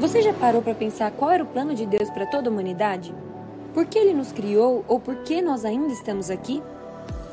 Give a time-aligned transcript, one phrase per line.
[0.00, 3.14] Você já parou para pensar qual era o plano de Deus para toda a humanidade?
[3.72, 6.62] Por que ele nos criou ou por que nós ainda estamos aqui?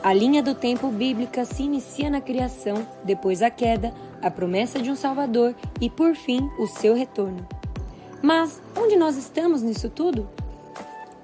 [0.04, 4.90] A linha do tempo bíblica se inicia na criação, depois a queda, a promessa de
[4.90, 7.48] um Salvador e, por fim, o seu retorno.
[8.22, 10.28] Mas onde nós estamos nisso tudo?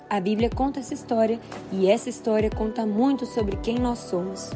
[0.10, 1.40] A Bíblia conta essa história
[1.72, 4.50] e essa história conta muito sobre quem nós somos.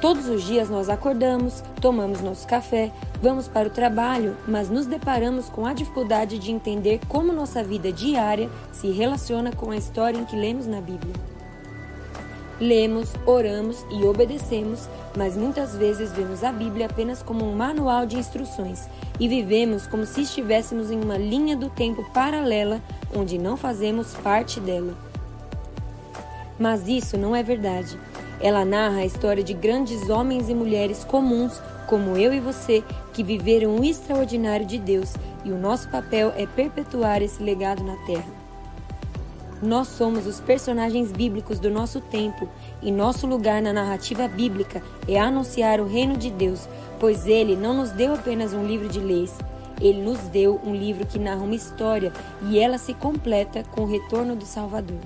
[0.00, 2.90] Todos os dias nós acordamos, tomamos nosso café,
[3.20, 7.92] vamos para o trabalho, mas nos deparamos com a dificuldade de entender como nossa vida
[7.92, 11.12] diária se relaciona com a história em que lemos na Bíblia.
[12.58, 18.16] Lemos, oramos e obedecemos, mas muitas vezes vemos a Bíblia apenas como um manual de
[18.16, 18.88] instruções
[19.18, 22.80] e vivemos como se estivéssemos em uma linha do tempo paralela
[23.14, 24.94] onde não fazemos parte dela.
[26.58, 27.98] Mas isso não é verdade.
[28.40, 32.82] Ela narra a história de grandes homens e mulheres comuns, como eu e você,
[33.12, 35.12] que viveram o extraordinário de Deus,
[35.44, 38.40] e o nosso papel é perpetuar esse legado na Terra.
[39.62, 42.48] Nós somos os personagens bíblicos do nosso tempo,
[42.80, 46.66] e nosso lugar na narrativa bíblica é anunciar o reino de Deus,
[46.98, 49.34] pois ele não nos deu apenas um livro de leis,
[49.78, 52.12] ele nos deu um livro que narra uma história
[52.48, 54.98] e ela se completa com o retorno do Salvador.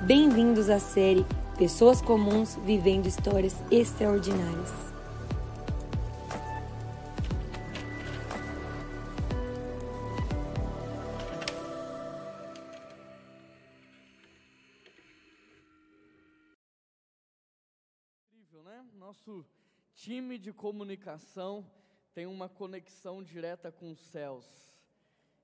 [0.00, 1.24] Bem-vindos à série
[1.58, 4.70] Pessoas comuns vivendo histórias extraordinárias.
[18.32, 18.84] Incrível, né?
[18.94, 19.46] Nosso
[19.94, 21.70] time de comunicação
[22.14, 24.46] tem uma conexão direta com os céus.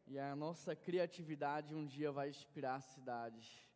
[0.06, 3.67] E a nossa criatividade um dia vai inspirar a cidade.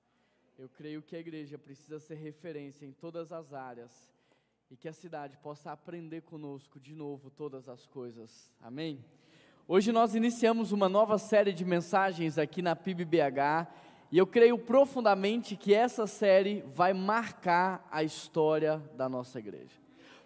[0.58, 4.12] Eu creio que a igreja precisa ser referência em todas as áreas
[4.70, 8.52] e que a cidade possa aprender conosco de novo todas as coisas.
[8.60, 9.02] Amém?
[9.66, 13.66] Hoje nós iniciamos uma nova série de mensagens aqui na PIBBH
[14.10, 19.80] e eu creio profundamente que essa série vai marcar a história da nossa igreja.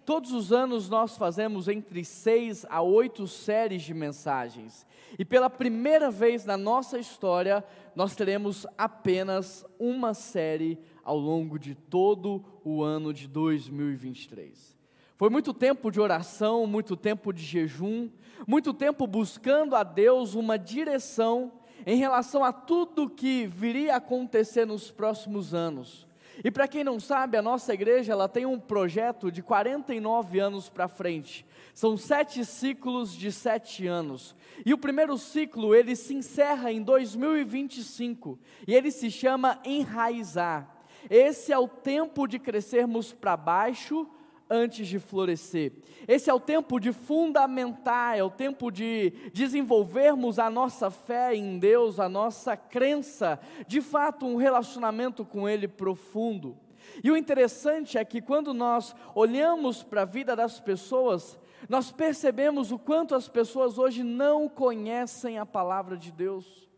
[0.06, 4.86] Todos os anos nós fazemos entre seis a oito séries de mensagens.
[5.18, 11.74] E pela primeira vez na nossa história, nós teremos apenas uma série ao longo de
[11.74, 14.76] todo o ano de 2023.
[15.16, 18.08] Foi muito tempo de oração, muito tempo de jejum,
[18.46, 21.50] muito tempo buscando a Deus uma direção
[21.84, 26.06] em relação a tudo que viria a acontecer nos próximos anos.
[26.44, 30.68] E para quem não sabe, a nossa igreja ela tem um projeto de 49 anos
[30.68, 31.46] para frente.
[31.74, 34.36] São sete ciclos de sete anos.
[34.64, 40.76] E o primeiro ciclo ele se encerra em 2025 e ele se chama enraizar.
[41.08, 44.08] Esse é o tempo de crescermos para baixo
[44.48, 45.72] antes de florescer.
[46.06, 51.58] Esse é o tempo de fundamentar, é o tempo de desenvolvermos a nossa fé em
[51.58, 56.56] Deus, a nossa crença, de fato, um relacionamento com Ele profundo.
[57.02, 62.70] E o interessante é que quando nós olhamos para a vida das pessoas, nós percebemos
[62.70, 66.68] o quanto as pessoas hoje não conhecem a palavra de Deus,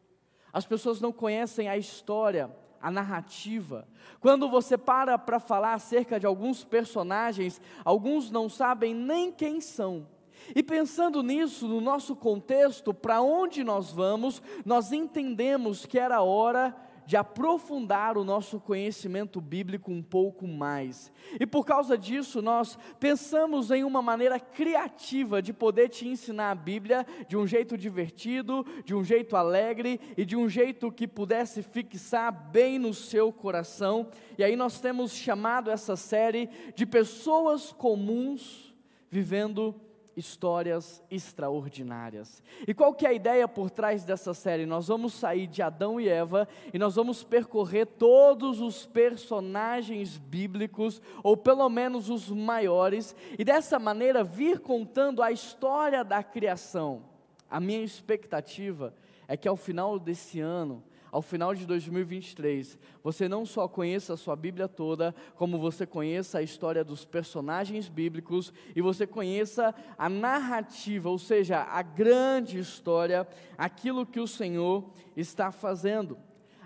[0.53, 3.87] as pessoas não conhecem a história, a narrativa.
[4.21, 10.07] Quando você para para falar acerca de alguns personagens, alguns não sabem nem quem são.
[10.55, 16.75] E pensando nisso, no nosso contexto, para onde nós vamos, nós entendemos que era hora
[17.09, 21.11] de aprofundar o nosso conhecimento bíblico um pouco mais.
[21.41, 26.55] E por causa disso, nós pensamos em uma maneira criativa de poder te ensinar a
[26.55, 31.63] Bíblia de um jeito divertido, de um jeito alegre e de um jeito que pudesse
[31.63, 34.11] fixar bem no seu coração.
[34.37, 38.75] E aí nós temos chamado essa série de pessoas comuns
[39.11, 39.75] vivendo
[40.19, 42.43] histórias extraordinárias.
[42.67, 44.67] E qual que é a ideia por trás dessa série?
[44.67, 51.01] Nós vamos sair de Adão e Eva e nós vamos percorrer todos os personagens bíblicos,
[51.23, 57.05] ou pelo menos os maiores, e dessa maneira vir contando a história da criação.
[57.49, 58.93] A minha expectativa
[59.29, 64.17] é que ao final desse ano ao final de 2023, você não só conheça a
[64.17, 70.09] sua Bíblia toda, como você conheça a história dos personagens bíblicos e você conheça a
[70.09, 73.27] narrativa, ou seja, a grande história,
[73.57, 76.19] aquilo que o Senhor está fazendo.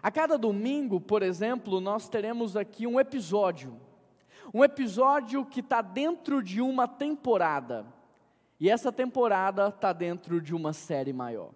[0.03, 3.81] A cada domingo, por exemplo, nós teremos aqui um episódio,
[4.53, 7.87] um episódio que está dentro de uma temporada,
[8.59, 11.51] e essa temporada está dentro de uma série maior.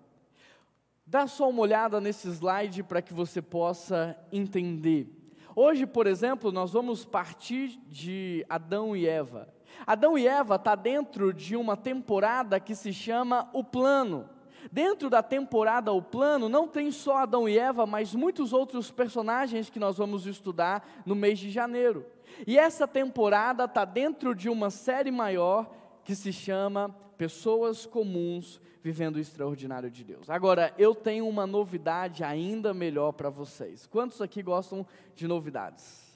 [1.09, 5.09] Dá só uma olhada nesse slide para que você possa entender.
[5.55, 9.49] Hoje, por exemplo, nós vamos partir de Adão e Eva.
[9.87, 14.29] Adão e Eva está dentro de uma temporada que se chama O Plano.
[14.73, 19.71] Dentro da temporada O Plano, não tem só Adão e Eva, mas muitos outros personagens
[19.71, 22.05] que nós vamos estudar no mês de janeiro.
[22.45, 25.71] E essa temporada está dentro de uma série maior
[26.03, 30.31] que se chama Pessoas Comuns Vivendo o Extraordinário de Deus.
[30.31, 33.87] Agora, eu tenho uma novidade ainda melhor para vocês.
[33.87, 36.07] Quantos aqui gostam de novidades?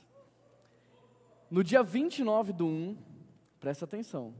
[1.50, 2.96] No dia 29 do 1,
[3.58, 4.32] presta atenção.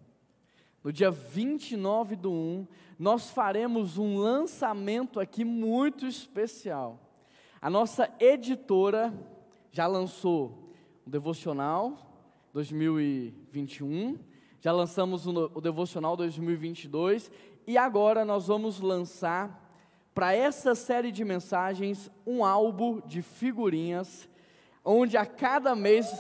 [0.82, 2.67] No dia 29 do 1,
[2.99, 6.99] nós faremos um lançamento aqui muito especial.
[7.61, 9.12] A nossa editora
[9.70, 10.72] já lançou
[11.06, 12.11] o Devocional
[12.52, 14.19] 2021,
[14.61, 17.31] já lançamos o, Devocional 2022
[17.70, 19.72] e agora nós vamos lançar
[20.12, 24.28] para essa série de mensagens um álbum de figurinhas,
[24.84, 26.12] onde a cada mês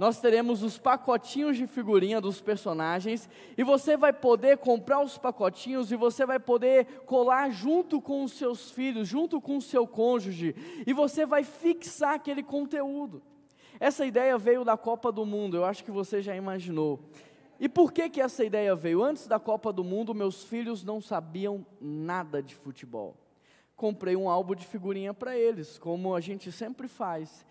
[0.00, 5.92] nós teremos os pacotinhos de figurinha dos personagens e você vai poder comprar os pacotinhos
[5.92, 10.56] e você vai poder colar junto com os seus filhos, junto com o seu cônjuge
[10.84, 13.22] e você vai fixar aquele conteúdo.
[13.78, 16.98] Essa ideia veio da Copa do Mundo, eu acho que você já imaginou.
[17.58, 19.02] E por que que essa ideia veio?
[19.02, 23.16] Antes da Copa do Mundo, meus filhos não sabiam nada de futebol.
[23.74, 27.46] Comprei um álbum de figurinha para eles, como a gente sempre faz.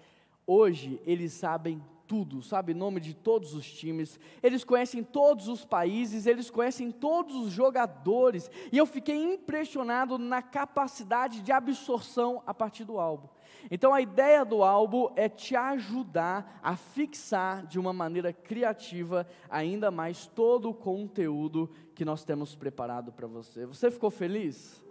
[0.45, 6.25] Hoje eles sabem tudo, sabe nome de todos os times, eles conhecem todos os países,
[6.25, 12.83] eles conhecem todos os jogadores, e eu fiquei impressionado na capacidade de absorção a partir
[12.83, 13.27] do álbum.
[13.69, 19.89] Então a ideia do álbum é te ajudar a fixar de uma maneira criativa ainda
[19.89, 23.65] mais todo o conteúdo que nós temos preparado para você.
[23.65, 24.83] Você ficou feliz?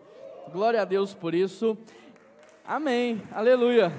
[0.53, 1.79] Glória a Deus por isso.
[2.65, 3.23] Amém.
[3.31, 3.93] Aleluia.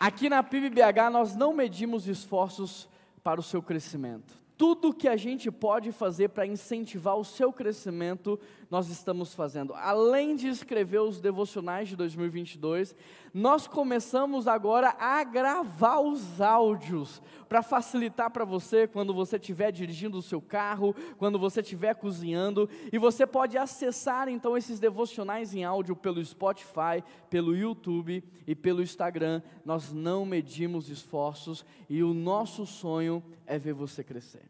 [0.00, 2.88] Aqui na PIBBH nós não medimos esforços
[3.22, 4.34] para o seu crescimento.
[4.56, 9.74] Tudo que a gente pode fazer para incentivar o seu crescimento, nós estamos fazendo.
[9.74, 12.94] Além de escrever os devocionais de 2022,
[13.34, 20.16] nós começamos agora a gravar os áudios para facilitar para você quando você estiver dirigindo
[20.16, 25.64] o seu carro, quando você estiver cozinhando, e você pode acessar então esses devocionais em
[25.64, 29.42] áudio pelo Spotify, pelo YouTube e pelo Instagram.
[29.64, 34.49] Nós não medimos esforços e o nosso sonho é ver você crescer.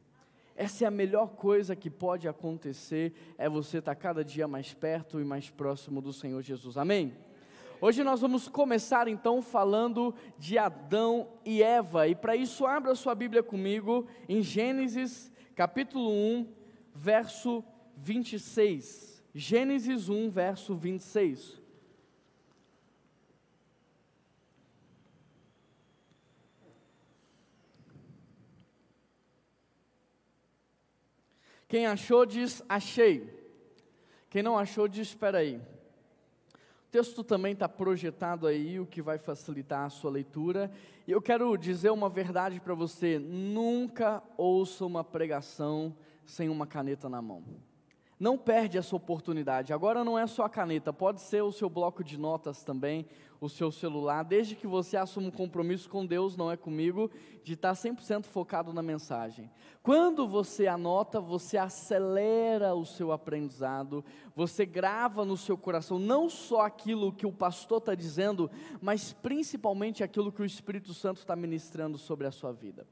[0.61, 5.19] Essa é a melhor coisa que pode acontecer, é você estar cada dia mais perto
[5.19, 6.77] e mais próximo do Senhor Jesus.
[6.77, 7.17] Amém?
[7.81, 13.15] Hoje nós vamos começar então falando de Adão e Eva, e para isso abra sua
[13.15, 16.53] Bíblia comigo em Gênesis capítulo 1,
[16.95, 17.65] verso
[17.97, 19.25] 26.
[19.35, 21.60] Gênesis 1, verso 26.
[31.71, 33.33] Quem achou diz achei.
[34.29, 35.55] Quem não achou diz espera aí.
[35.55, 40.69] O texto também está projetado aí, o que vai facilitar a sua leitura.
[41.07, 45.97] E eu quero dizer uma verdade para você: nunca ouça uma pregação
[46.27, 47.45] sem uma caneta na mão.
[48.21, 49.73] Não perde essa oportunidade.
[49.73, 53.07] Agora não é só a caneta, pode ser o seu bloco de notas também,
[53.41, 57.11] o seu celular, desde que você assuma um compromisso com Deus, não é comigo,
[57.43, 59.51] de estar 100% focado na mensagem.
[59.83, 64.05] Quando você anota, você acelera o seu aprendizado,
[64.37, 68.51] você grava no seu coração não só aquilo que o pastor está dizendo,
[68.83, 72.87] mas principalmente aquilo que o Espírito Santo está ministrando sobre a sua vida.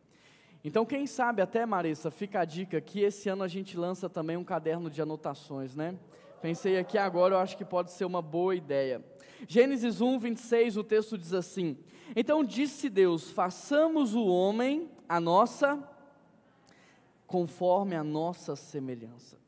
[0.64, 4.36] Então, quem sabe até, Marissa, fica a dica que esse ano a gente lança também
[4.36, 5.96] um caderno de anotações, né?
[6.42, 9.04] Pensei aqui agora, eu acho que pode ser uma boa ideia.
[9.46, 11.76] Gênesis 1, 26, o texto diz assim:
[12.14, 15.82] Então disse Deus: façamos o homem a nossa,
[17.26, 19.38] conforme a nossa semelhança.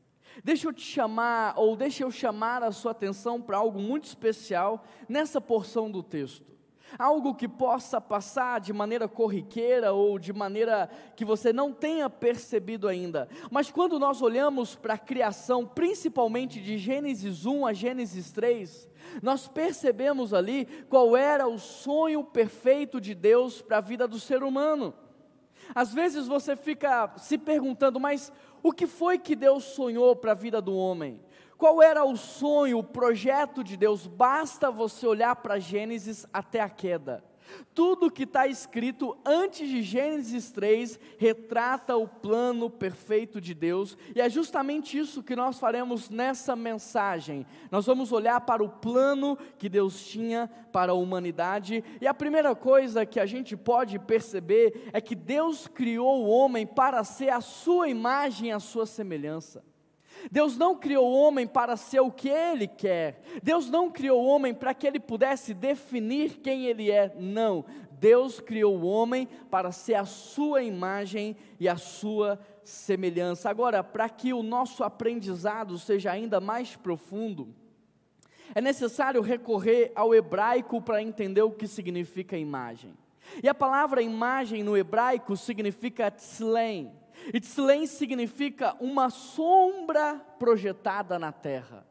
[0.43, 4.85] Deixa eu te chamar, ou deixa eu chamar a sua atenção para algo muito especial
[5.09, 6.51] nessa porção do texto
[6.97, 12.87] algo que possa passar de maneira corriqueira ou de maneira que você não tenha percebido
[12.87, 13.27] ainda.
[13.49, 18.89] Mas quando nós olhamos para a criação, principalmente de Gênesis 1 a Gênesis 3,
[19.21, 24.43] nós percebemos ali qual era o sonho perfeito de Deus para a vida do ser
[24.43, 24.93] humano.
[25.73, 28.31] Às vezes você fica se perguntando, mas
[28.63, 31.19] o que foi que Deus sonhou para a vida do homem?
[31.61, 34.07] Qual era o sonho, o projeto de Deus?
[34.07, 37.23] Basta você olhar para Gênesis até a queda.
[37.71, 44.19] Tudo que está escrito antes de Gênesis 3 retrata o plano perfeito de Deus, e
[44.19, 47.45] é justamente isso que nós faremos nessa mensagem.
[47.69, 52.55] Nós vamos olhar para o plano que Deus tinha para a humanidade, e a primeira
[52.55, 57.39] coisa que a gente pode perceber é que Deus criou o homem para ser a
[57.39, 59.63] sua imagem a sua semelhança.
[60.29, 63.21] Deus não criou o homem para ser o que ele quer.
[63.41, 67.13] Deus não criou o homem para que ele pudesse definir quem ele é.
[67.17, 67.65] Não.
[67.91, 73.49] Deus criou o homem para ser a sua imagem e a sua semelhança.
[73.49, 77.53] Agora, para que o nosso aprendizado seja ainda mais profundo,
[78.53, 82.93] é necessário recorrer ao hebraico para entender o que significa imagem.
[83.41, 86.91] E a palavra imagem no hebraico significa tzlem.
[87.39, 91.85] Tzlem significa uma sombra projetada na terra.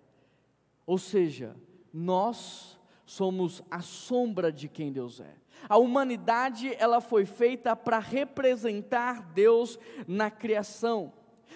[0.87, 1.55] Ou seja,
[1.93, 5.35] nós somos a sombra de quem Deus é.
[5.69, 11.13] A humanidade, ela foi feita para representar Deus na criação.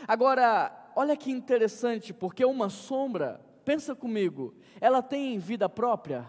[0.06, 6.28] Agora, olha que interessante, porque uma sombra, pensa comigo, ela tem vida própria?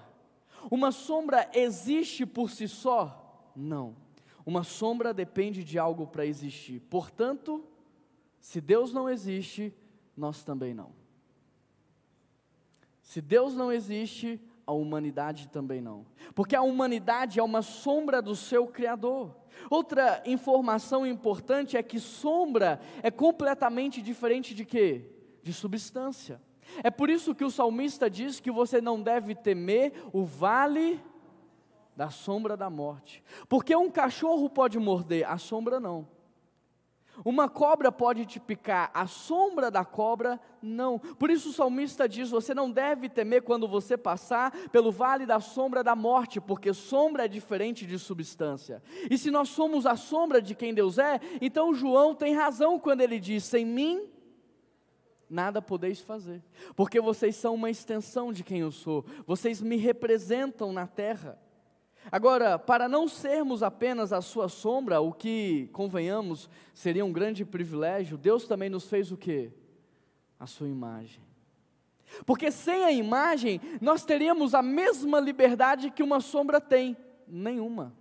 [0.71, 3.51] Uma sombra existe por si só?
[3.55, 3.95] Não.
[4.45, 6.79] Uma sombra depende de algo para existir.
[6.81, 7.63] Portanto,
[8.39, 9.73] se Deus não existe,
[10.15, 10.91] nós também não.
[13.01, 16.05] Se Deus não existe, a humanidade também não.
[16.33, 19.35] Porque a humanidade é uma sombra do seu Criador.
[19.69, 25.09] Outra informação importante é que sombra é completamente diferente de quê?
[25.41, 26.41] De substância.
[26.83, 30.99] É por isso que o salmista diz que você não deve temer o vale
[31.95, 33.23] da sombra da morte.
[33.47, 36.07] Porque um cachorro pode morder, a sombra não.
[37.23, 40.99] Uma cobra pode te picar, a sombra da cobra não.
[40.99, 45.39] Por isso o salmista diz: você não deve temer quando você passar pelo vale da
[45.39, 48.83] sombra da morte, porque sombra é diferente de substância.
[49.09, 53.01] E se nós somos a sombra de quem Deus é, então João tem razão quando
[53.01, 54.09] ele diz: sem mim
[55.29, 56.43] nada podeis fazer,
[56.75, 61.39] porque vocês são uma extensão de quem eu sou, vocês me representam na terra.
[62.11, 68.17] Agora, para não sermos apenas a sua sombra, o que, convenhamos, seria um grande privilégio,
[68.17, 69.51] Deus também nos fez o que?
[70.39, 71.23] A sua imagem.
[72.25, 76.95] Porque sem a imagem, nós teríamos a mesma liberdade que uma sombra tem,
[77.27, 77.93] nenhuma.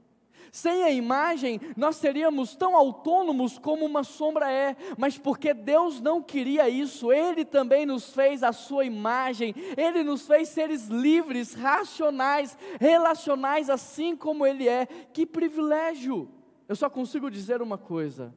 [0.54, 6.22] Sem a imagem, nós seríamos tão autônomos como uma sombra é, mas porque Deus não
[6.22, 12.56] queria isso, Ele também nos fez a sua imagem, Ele nos fez seres livres, racionais,
[12.78, 14.86] relacionais, assim como Ele é.
[14.86, 16.30] Que privilégio!
[16.68, 18.32] Eu só consigo dizer uma coisa: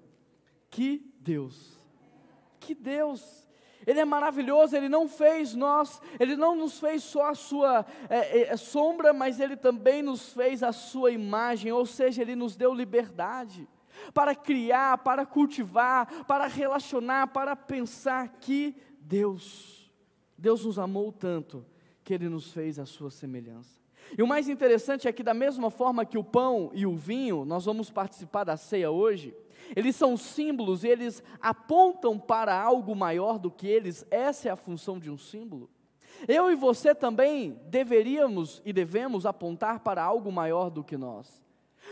[0.72, 1.78] que Deus,
[2.60, 3.47] que Deus.
[3.88, 8.52] Ele é maravilhoso, Ele não fez nós, Ele não nos fez só a sua é,
[8.52, 12.74] é, sombra, mas Ele também nos fez a sua imagem, ou seja, Ele nos deu
[12.74, 13.66] liberdade
[14.14, 19.90] para criar, para cultivar, para relacionar, para pensar que Deus,
[20.38, 21.66] Deus nos amou tanto
[22.04, 23.87] que Ele nos fez a sua semelhança.
[24.16, 27.44] E o mais interessante é que, da mesma forma que o pão e o vinho,
[27.44, 29.36] nós vamos participar da ceia hoje,
[29.76, 34.56] eles são símbolos e eles apontam para algo maior do que eles, essa é a
[34.56, 35.70] função de um símbolo.
[36.28, 41.42] Eu e você também deveríamos e devemos apontar para algo maior do que nós.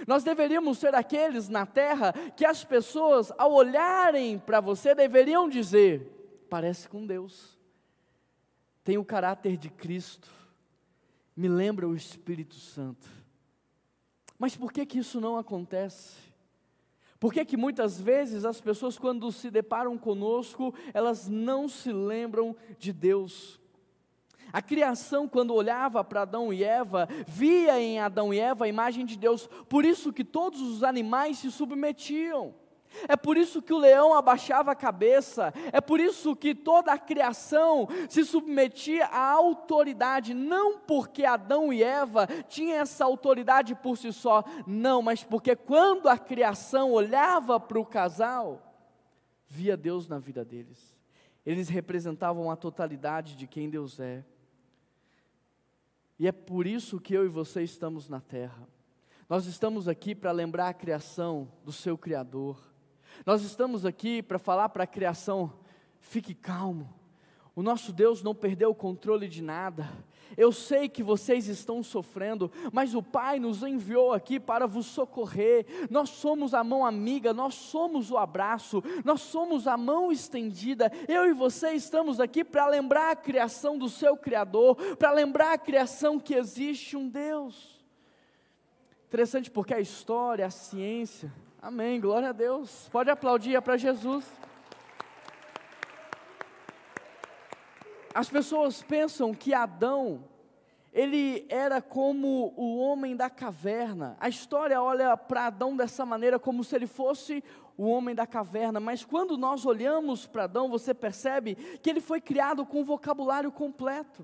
[0.08, 6.46] Nós deveríamos ser aqueles na terra que as pessoas, ao olharem para você, deveriam dizer:
[6.50, 7.58] parece com Deus,
[8.84, 10.45] tem o caráter de Cristo
[11.36, 13.08] me lembra o Espírito Santo.
[14.38, 16.16] Mas por que que isso não acontece?
[17.20, 22.56] Por que que muitas vezes as pessoas quando se deparam conosco, elas não se lembram
[22.78, 23.60] de Deus?
[24.54, 29.06] A criação, quando olhava para Adão e Eva, via em Adão e Eva a imagem
[29.06, 32.54] de Deus, por isso que todos os animais se submetiam.
[33.08, 36.98] É por isso que o leão abaixava a cabeça, é por isso que toda a
[36.98, 44.12] criação se submetia à autoridade, não porque Adão e Eva tinham essa autoridade por si
[44.12, 48.76] só, não, mas porque quando a criação olhava para o casal,
[49.48, 50.96] via Deus na vida deles.
[51.46, 54.26] Eles representavam a totalidade de quem Deus é.
[56.18, 58.68] E é por isso que eu e você estamos na terra.
[59.30, 62.75] Nós estamos aqui para lembrar a criação do seu Criador
[63.26, 65.54] nós estamos aqui para falar para a criação:
[66.00, 66.90] fique calmo,
[67.56, 69.90] o nosso Deus não perdeu o controle de nada.
[70.36, 75.66] Eu sei que vocês estão sofrendo, mas o Pai nos enviou aqui para vos socorrer.
[75.90, 80.92] Nós somos a mão amiga, nós somos o abraço, nós somos a mão estendida.
[81.08, 85.58] Eu e você estamos aqui para lembrar a criação do seu Criador, para lembrar a
[85.58, 87.82] criação que existe um Deus.
[89.08, 91.32] Interessante porque a história, a ciência,
[91.68, 92.88] Amém, glória a Deus.
[92.92, 94.24] Pode aplaudir é para Jesus.
[98.14, 100.24] As pessoas pensam que Adão,
[100.94, 104.16] ele era como o homem da caverna.
[104.20, 107.44] A história olha para Adão dessa maneira, como se ele fosse
[107.76, 112.22] o homem da caverna, mas quando nós olhamos para Adão, você percebe que ele foi
[112.22, 114.24] criado com um vocabulário completo.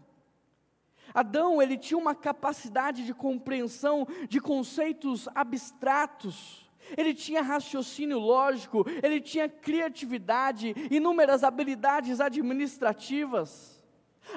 [1.11, 6.69] Adão, ele tinha uma capacidade de compreensão de conceitos abstratos.
[6.97, 13.81] Ele tinha raciocínio lógico, ele tinha criatividade, inúmeras habilidades administrativas.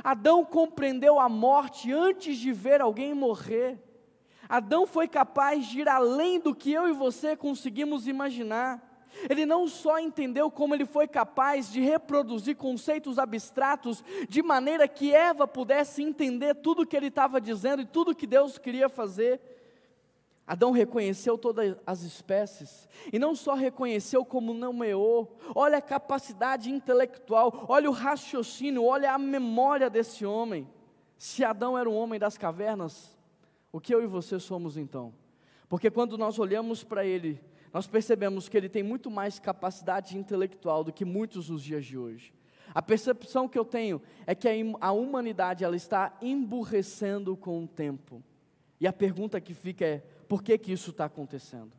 [0.02, 3.78] Adão compreendeu a morte antes de ver alguém morrer.
[4.48, 8.90] Adão foi capaz de ir além do que eu e você conseguimos imaginar.
[9.28, 15.14] Ele não só entendeu como ele foi capaz de reproduzir conceitos abstratos de maneira que
[15.14, 19.40] Eva pudesse entender tudo o que ele estava dizendo e tudo que Deus queria fazer.
[20.46, 25.38] Adão reconheceu todas as espécies, e não só reconheceu, como nomeou.
[25.54, 30.68] Olha a capacidade intelectual, olha o raciocínio, olha a memória desse homem.
[31.16, 33.18] Se Adão era um homem das cavernas,
[33.72, 35.14] o que eu e você somos então?
[35.66, 37.40] Porque quando nós olhamos para ele,
[37.72, 41.96] nós percebemos que ele tem muito mais capacidade intelectual do que muitos nos dias de
[41.96, 42.34] hoje.
[42.74, 44.48] A percepção que eu tenho é que
[44.80, 48.22] a humanidade ela está emburrecendo com o tempo.
[48.80, 51.72] E a pergunta que fica é: por que que isso está acontecendo?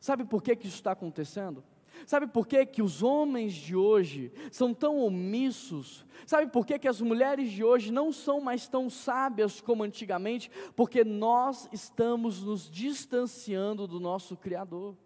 [0.00, 1.62] Sabe por que que isso está acontecendo?
[2.06, 6.04] Sabe por que, que os homens de hoje são tão omissos?
[6.26, 10.50] Sabe por que, que as mulheres de hoje não são mais tão sábias como antigamente?
[10.74, 14.96] Porque nós estamos nos distanciando do nosso Criador.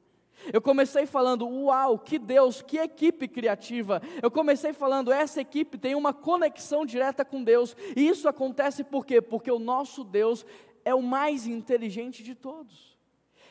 [0.52, 4.02] Eu comecei falando, uau, que Deus, que equipe criativa.
[4.22, 7.74] Eu comecei falando, essa equipe tem uma conexão direta com Deus.
[7.96, 9.20] E isso acontece por quê?
[9.20, 10.44] Porque o nosso Deus
[10.86, 12.96] é o mais inteligente de todos.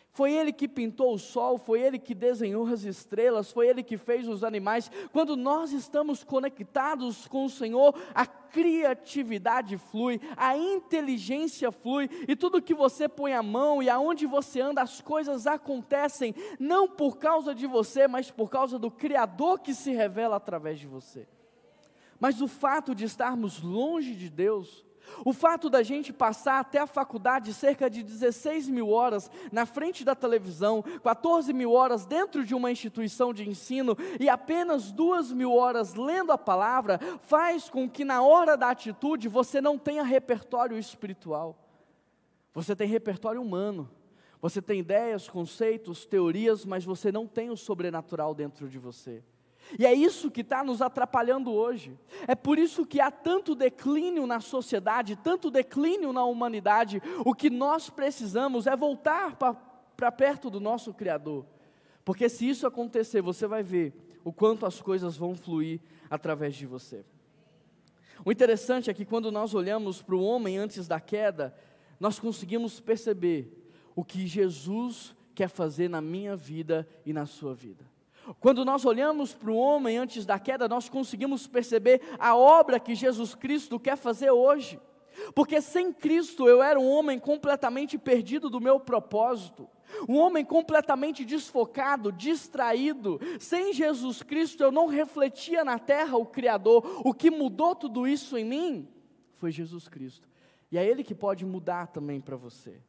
[0.10, 3.98] Foi ele que pintou o sol, foi ele que desenhou as estrelas, foi ele que
[3.98, 4.90] fez os animais.
[5.12, 12.62] Quando nós estamos conectados com o Senhor, a criatividade flui, a inteligência flui, e tudo
[12.62, 17.54] que você põe a mão e aonde você anda, as coisas acontecem, não por causa
[17.54, 21.28] de você, mas por causa do Criador que se revela através de você.
[22.18, 24.86] Mas o fato de estarmos longe de Deus,
[25.24, 30.04] o fato da gente passar até a faculdade cerca de 16 mil horas na frente
[30.04, 35.54] da televisão, 14 mil horas dentro de uma instituição de ensino e apenas duas mil
[35.54, 40.78] horas lendo a palavra, faz com que na hora da atitude você não tenha repertório
[40.78, 41.58] espiritual.
[42.54, 43.90] Você tem repertório humano.
[44.42, 49.24] Você tem ideias, conceitos, teorias, mas você não tem o sobrenatural dentro de você.
[49.80, 51.98] E é isso que está nos atrapalhando hoje.
[52.28, 57.02] É por isso que há tanto declínio na sociedade, tanto declínio na humanidade.
[57.26, 61.46] O que nós precisamos é voltar para perto do nosso Criador.
[62.04, 66.66] Porque se isso acontecer, você vai ver o quanto as coisas vão fluir através de
[66.66, 67.04] você.
[68.24, 71.56] O interessante é que quando nós olhamos para o homem antes da queda,
[72.00, 73.52] nós conseguimos perceber
[73.96, 77.95] o que Jesus quer fazer na minha vida e na sua vida.
[78.40, 82.96] Quando nós olhamos para o homem antes da queda, nós conseguimos perceber a obra que
[82.96, 84.80] Jesus Cristo quer fazer hoje.
[85.34, 89.68] Porque sem Cristo eu era um homem completamente perdido do meu propósito,
[90.10, 93.20] um homem completamente desfocado, distraído.
[93.40, 97.02] Sem Jesus Cristo eu não refletia na terra o Criador.
[97.06, 98.88] O que mudou tudo isso em mim
[99.34, 100.28] foi Jesus Cristo.
[100.72, 102.82] E é Ele que pode mudar também para você.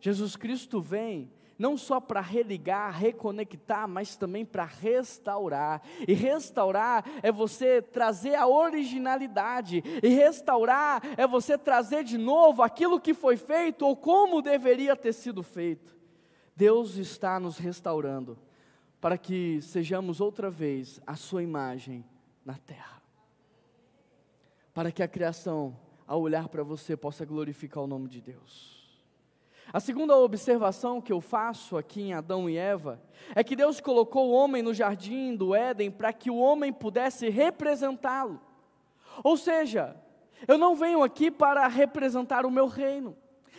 [0.00, 5.82] Jesus Cristo vem não só para religar, reconectar, mas também para restaurar.
[6.06, 13.00] E restaurar é você trazer a originalidade, e restaurar é você trazer de novo aquilo
[13.00, 15.96] que foi feito ou como deveria ter sido feito.
[16.54, 18.38] Deus está nos restaurando
[19.00, 22.04] para que sejamos outra vez a sua imagem
[22.44, 23.02] na terra.
[24.74, 28.77] Para que a criação, ao olhar para você, possa glorificar o nome de Deus.
[29.70, 33.02] A segunda observação que eu faço aqui em Adão e Eva
[33.34, 37.28] é que Deus colocou o homem no jardim do Éden para que o homem pudesse
[37.28, 38.40] representá-lo.
[39.22, 39.94] Ou seja,
[40.46, 43.14] eu não venho aqui para representar o meu reino,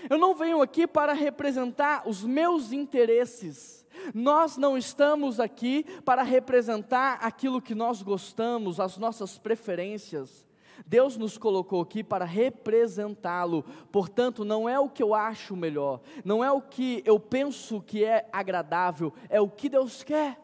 [0.10, 3.86] eu não venho aqui para representar os meus interesses.
[4.14, 10.46] Nós não estamos aqui para representar aquilo que nós gostamos, as nossas preferências.
[10.86, 16.44] Deus nos colocou aqui para representá-lo, portanto, não é o que eu acho melhor, não
[16.44, 20.40] é o que eu penso que é agradável, é o que Deus quer.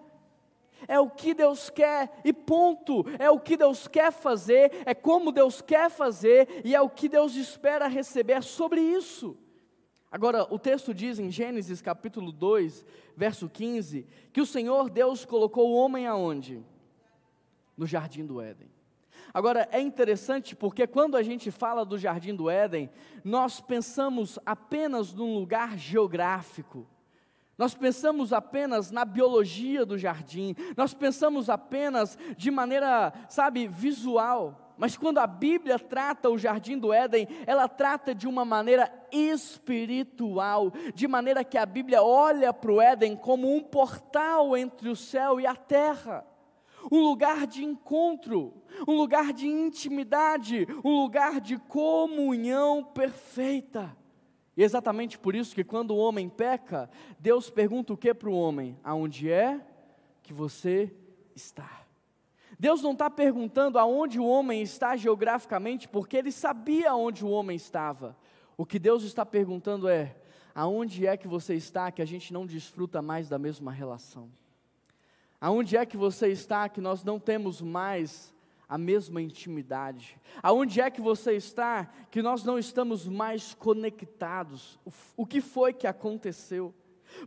[0.87, 3.05] É o que Deus quer e ponto.
[3.17, 7.09] É o que Deus quer fazer, é como Deus quer fazer e é o que
[7.09, 9.37] Deus espera receber sobre isso.
[10.11, 12.85] Agora, o texto diz em Gênesis capítulo 2,
[13.17, 16.63] verso 15, que o Senhor Deus colocou o homem aonde?
[17.75, 18.69] No jardim do Éden.
[19.35, 22.89] Agora, é interessante porque quando a gente fala do Jardim do Éden,
[23.21, 26.87] nós pensamos apenas num lugar geográfico.
[27.57, 34.73] Nós pensamos apenas na biologia do jardim, nós pensamos apenas de maneira, sabe, visual.
[34.77, 40.71] Mas quando a Bíblia trata o jardim do Éden, ela trata de uma maneira espiritual,
[40.93, 45.41] de maneira que a Bíblia olha para o Éden como um portal entre o céu
[45.41, 46.25] e a terra,
[46.91, 48.53] um lugar de encontro,
[48.87, 53.95] um lugar de intimidade, um lugar de comunhão perfeita.
[54.57, 58.29] E é exatamente por isso que quando o homem peca, Deus pergunta o que para
[58.29, 58.77] o homem?
[58.83, 59.59] Aonde é
[60.23, 60.93] que você
[61.35, 61.85] está?
[62.57, 67.55] Deus não está perguntando aonde o homem está geograficamente, porque ele sabia onde o homem
[67.55, 68.15] estava.
[68.55, 70.15] O que Deus está perguntando é:
[70.53, 74.29] aonde é que você está que a gente não desfruta mais da mesma relação?
[75.45, 78.33] Aonde é que você está que nós não temos mais
[78.67, 80.19] a mesma intimidade?
[80.41, 84.79] Aonde é que você está que nós não estamos mais conectados?
[85.15, 86.73] O que foi que aconteceu?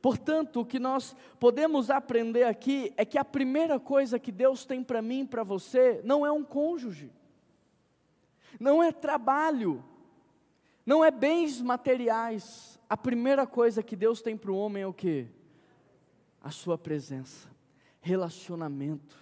[0.02, 4.83] Portanto, o que nós podemos aprender aqui é que a primeira coisa que Deus tem
[4.83, 7.12] para mim e para você não é um cônjuge,
[8.59, 9.81] não é trabalho,
[10.85, 12.81] não é bens materiais.
[12.90, 15.28] A primeira coisa que Deus tem para o homem é o que?
[16.42, 17.57] A sua presença,
[18.08, 19.16] relacionamento.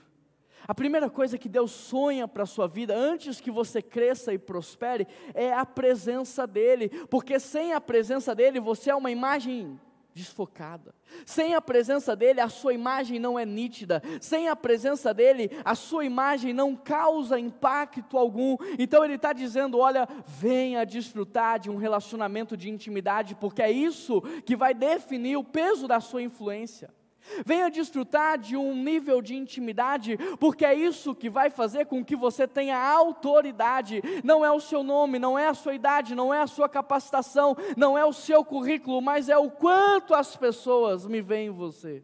[0.67, 4.39] A primeira coisa que Deus sonha para a sua vida, antes que você cresça e
[4.39, 9.79] prospere, é a presença dEle, porque sem a presença dEle você é uma imagem
[10.15, 10.95] desfocada.
[11.27, 14.03] Sem a presença dEle, a sua imagem não é nítida.
[14.21, 18.57] Sem a presença dEle, a sua imagem não causa impacto algum.
[18.79, 24.23] Então Ele está dizendo: olha, venha desfrutar de um relacionamento de intimidade, porque é isso
[24.45, 26.96] que vai definir o peso da sua influência.
[27.45, 32.17] Venha desfrutar de um nível de intimidade, porque é isso que vai fazer com que
[32.17, 34.03] você tenha autoridade.
[34.25, 37.57] Não é o seu nome, não é a sua idade, não é a sua capacitação,
[37.77, 42.03] não é o seu currículo, mas é o quanto as pessoas me veem em você.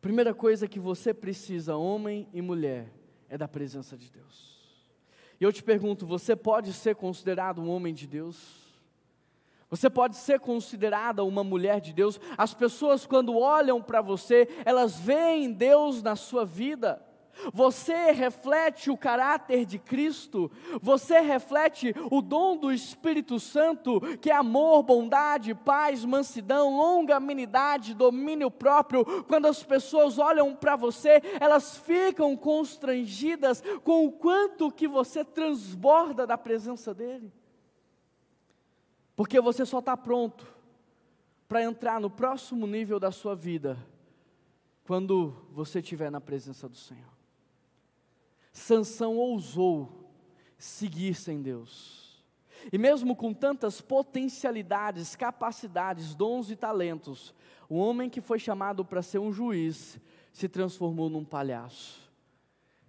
[0.00, 2.92] Primeira coisa que você precisa, homem e mulher,
[3.28, 4.52] é da presença de Deus.
[5.40, 8.61] E eu te pergunto: você pode ser considerado um homem de Deus?
[9.72, 12.20] Você pode ser considerada uma mulher de Deus.
[12.36, 17.02] As pessoas, quando olham para você, elas veem Deus na sua vida.
[17.54, 24.34] Você reflete o caráter de Cristo, você reflete o dom do Espírito Santo, que é
[24.34, 29.24] amor, bondade, paz, mansidão, longanimidade, domínio próprio.
[29.24, 36.26] Quando as pessoas olham para você, elas ficam constrangidas com o quanto que você transborda
[36.26, 37.32] da presença dEle.
[39.22, 40.44] Porque você só está pronto
[41.46, 43.78] para entrar no próximo nível da sua vida
[44.82, 47.12] quando você estiver na presença do Senhor.
[48.52, 50.10] Sansão ousou
[50.58, 52.20] seguir sem Deus.
[52.72, 57.32] E mesmo com tantas potencialidades, capacidades, dons e talentos,
[57.68, 60.00] o homem que foi chamado para ser um juiz
[60.32, 62.10] se transformou num palhaço.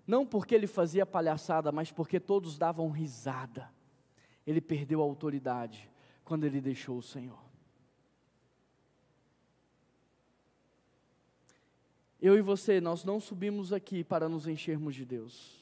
[0.07, 3.69] Não porque ele fazia palhaçada, mas porque todos davam risada.
[4.47, 5.92] Ele perdeu a autoridade
[6.23, 7.39] quando ele deixou o Senhor.
[12.21, 15.59] Eu e você, nós não subimos aqui para nos enchermos de Deus.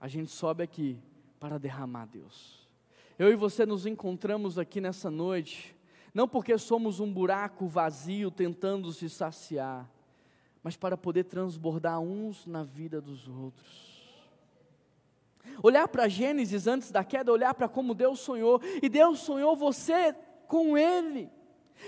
[0.00, 0.98] A gente sobe aqui
[1.40, 2.68] para derramar Deus.
[3.18, 5.76] Eu e você nos encontramos aqui nessa noite,
[6.14, 9.90] não porque somos um buraco vazio tentando se saciar,
[10.62, 13.97] mas para poder transbordar uns na vida dos outros
[15.62, 20.14] olhar para Gênesis antes da queda, olhar para como Deus sonhou, e Deus sonhou você
[20.46, 21.30] com Ele.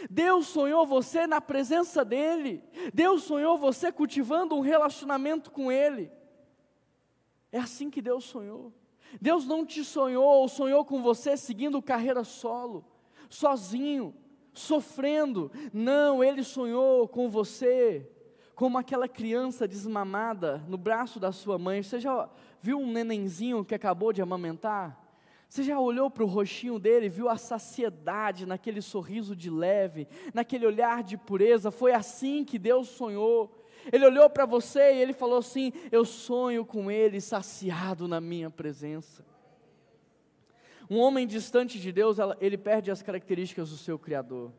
[0.09, 2.63] Deus sonhou você na presença dEle.
[2.95, 6.11] Deus sonhou você cultivando um relacionamento com Ele.
[7.51, 8.73] É assim que Deus sonhou.
[9.21, 12.85] Deus não te sonhou ou sonhou com você seguindo carreira solo,
[13.29, 14.15] sozinho,
[14.53, 15.51] sofrendo.
[15.73, 18.09] Não, Ele sonhou com você
[18.61, 21.83] como aquela criança desmamada no braço da sua mãe.
[21.83, 22.29] Você já
[22.61, 25.03] viu um nenenzinho que acabou de amamentar?
[25.49, 30.67] Você já olhou para o rostinho dele, viu a saciedade naquele sorriso de leve, naquele
[30.67, 31.71] olhar de pureza?
[31.71, 33.65] Foi assim que Deus sonhou.
[33.91, 38.51] Ele olhou para você e ele falou assim: Eu sonho com ele saciado na minha
[38.51, 39.25] presença.
[40.91, 44.53] Um homem distante de Deus, ele perde as características do seu Criador.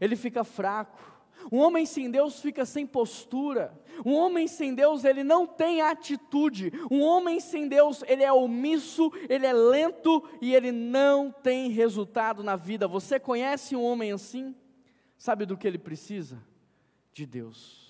[0.00, 1.11] Ele fica fraco,
[1.50, 3.78] um homem sem Deus fica sem postura.
[4.04, 6.72] Um homem sem Deus, ele não tem atitude.
[6.90, 12.42] Um homem sem Deus, ele é omisso, ele é lento e ele não tem resultado
[12.42, 12.86] na vida.
[12.86, 14.54] Você conhece um homem assim?
[15.18, 16.42] Sabe do que ele precisa?
[17.12, 17.82] De Deus.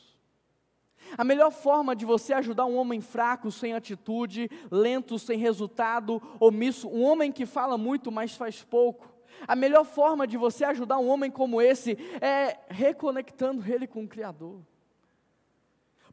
[1.16, 6.88] A melhor forma de você ajudar um homem fraco, sem atitude, lento, sem resultado, omisso,
[6.88, 9.12] um homem que fala muito, mas faz pouco,
[9.46, 14.09] A melhor forma de você ajudar um homem como esse é reconectando ele com o
[14.09, 14.61] Criador.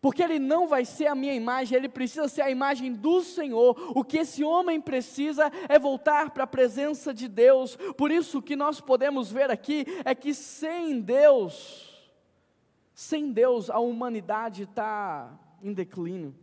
[0.01, 3.75] Porque ele não vai ser a minha imagem, ele precisa ser a imagem do Senhor.
[3.93, 7.75] O que esse homem precisa é voltar para a presença de Deus.
[7.97, 12.09] Por isso, o que nós podemos ver aqui é que sem Deus,
[12.93, 16.33] sem Deus, a humanidade está em declínio.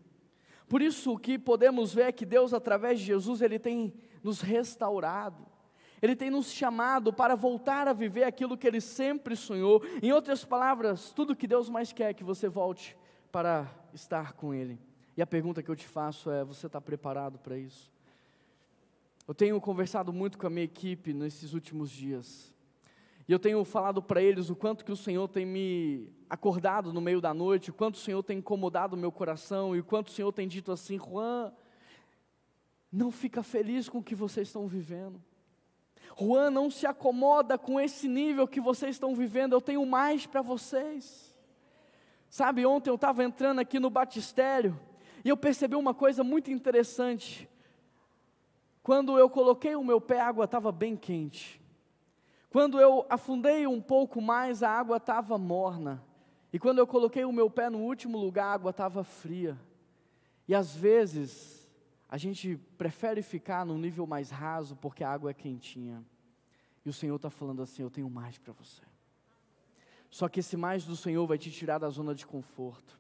[0.69, 4.41] Por isso, o que podemos ver é que Deus, através de Jesus, Ele tem nos
[4.41, 5.47] restaurado.
[6.01, 9.83] Ele tem nos chamado para voltar a viver aquilo que Ele sempre sonhou.
[10.03, 12.97] Em outras palavras, tudo que Deus mais quer é que você volte
[13.33, 14.79] para estar com Ele.
[15.17, 17.91] E a pergunta que eu te faço é: você está preparado para isso?
[19.27, 22.55] Eu tenho conversado muito com a minha equipe nesses últimos dias.
[23.29, 27.01] E eu tenho falado para eles o quanto que o Senhor tem me acordado no
[27.01, 30.09] meio da noite, o quanto o Senhor tem incomodado o meu coração, e o quanto
[30.09, 31.53] o Senhor tem dito assim: Juan,
[32.93, 35.21] não fica feliz com o que vocês estão vivendo.
[36.19, 40.43] Juan, não se acomoda com esse nível que vocês estão vivendo, eu tenho mais para
[40.43, 41.35] vocês.
[42.29, 44.79] Sabe, ontem eu estava entrando aqui no batistério
[45.25, 47.49] e eu percebi uma coisa muito interessante.
[48.83, 51.61] Quando eu coloquei o meu pé, a água estava bem quente.
[52.51, 56.03] Quando eu afundei um pouco mais, a água estava morna.
[56.53, 59.59] E quando eu coloquei o meu pé no último lugar, a água estava fria.
[60.49, 61.56] E às vezes,
[62.09, 66.05] a gente prefere ficar num nível mais raso porque a água é quentinha.
[66.85, 68.83] E o Senhor está falando assim: Eu tenho mais para você.
[70.09, 72.99] Só que esse mais do Senhor vai te tirar da zona de conforto.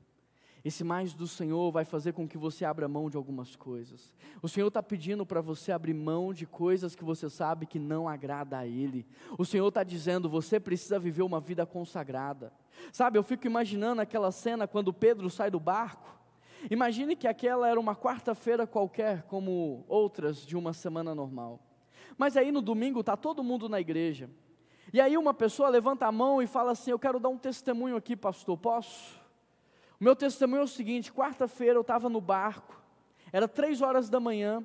[0.64, 4.12] Esse mais do Senhor vai fazer com que você abra mão de algumas coisas.
[4.42, 8.08] O Senhor está pedindo para você abrir mão de coisas que você sabe que não
[8.08, 9.06] agrada a Ele.
[9.38, 12.52] O Senhor está dizendo: você precisa viver uma vida consagrada.
[12.92, 16.15] Sabe, eu fico imaginando aquela cena quando Pedro sai do barco.
[16.70, 21.60] Imagine que aquela era uma quarta-feira qualquer, como outras de uma semana normal.
[22.16, 24.30] Mas aí no domingo está todo mundo na igreja.
[24.92, 27.96] E aí uma pessoa levanta a mão e fala assim: Eu quero dar um testemunho
[27.96, 29.20] aqui, pastor, posso?
[30.00, 32.80] O meu testemunho é o seguinte: quarta-feira eu estava no barco,
[33.32, 34.64] era três horas da manhã,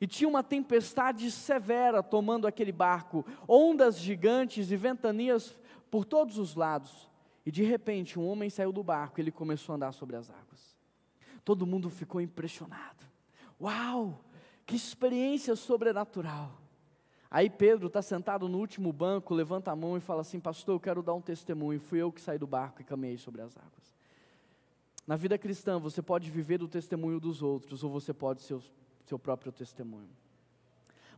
[0.00, 5.58] e tinha uma tempestade severa tomando aquele barco, ondas gigantes e ventanias
[5.90, 7.10] por todos os lados.
[7.44, 10.30] E de repente um homem saiu do barco e ele começou a andar sobre as
[10.30, 10.69] águas.
[11.50, 13.04] Todo mundo ficou impressionado.
[13.60, 14.22] Uau!
[14.64, 16.56] Que experiência sobrenatural.
[17.28, 20.78] Aí Pedro está sentado no último banco, levanta a mão e fala assim: Pastor, eu
[20.78, 21.80] quero dar um testemunho.
[21.80, 23.96] Fui eu que saí do barco e caminhei sobre as águas.
[25.04, 28.62] Na vida cristã, você pode viver do testemunho dos outros, ou você pode ser o
[29.04, 30.10] seu próprio testemunho.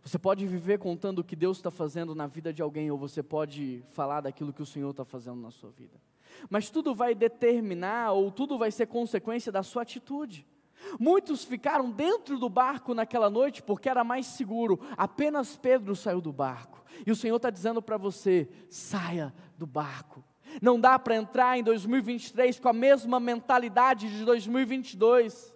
[0.03, 3.23] Você pode viver contando o que Deus está fazendo na vida de alguém, ou você
[3.23, 6.01] pode falar daquilo que o Senhor está fazendo na sua vida.
[6.49, 10.47] Mas tudo vai determinar, ou tudo vai ser consequência da sua atitude.
[10.99, 16.33] Muitos ficaram dentro do barco naquela noite porque era mais seguro, apenas Pedro saiu do
[16.33, 16.83] barco.
[17.07, 20.25] E o Senhor está dizendo para você: saia do barco,
[20.61, 25.52] não dá para entrar em 2023 com a mesma mentalidade de 2022.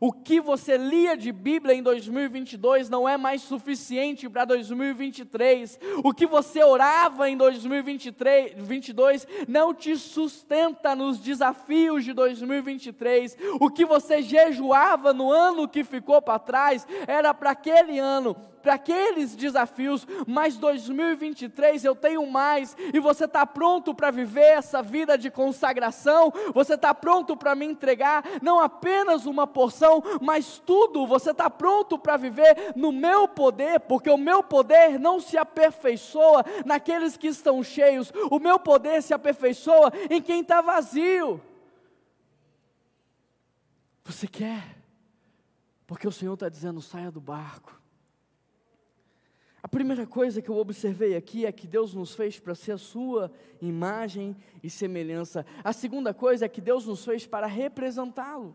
[0.00, 5.78] O que você lia de Bíblia em 2022 não é mais suficiente para 2023.
[6.02, 13.36] O que você orava em 2022 não te sustenta nos desafios de 2023.
[13.60, 18.74] O que você jejuava no ano que ficou para trás era para aquele ano, para
[18.74, 20.06] aqueles desafios.
[20.26, 26.32] Mas 2023 eu tenho mais e você está pronto para viver essa vida de consagração?
[26.52, 29.83] Você está pronto para me entregar não apenas uma porção
[30.20, 35.20] mas tudo você está pronto para viver no meu poder, porque o meu poder não
[35.20, 41.40] se aperfeiçoa naqueles que estão cheios, o meu poder se aperfeiçoa em quem está vazio.
[44.04, 44.76] Você quer?
[45.86, 47.80] Porque o Senhor está dizendo: saia do barco.
[49.62, 52.78] A primeira coisa que eu observei aqui é que Deus nos fez para ser a
[52.78, 55.46] sua imagem e semelhança.
[55.64, 58.54] A segunda coisa é que Deus nos fez para representá-lo.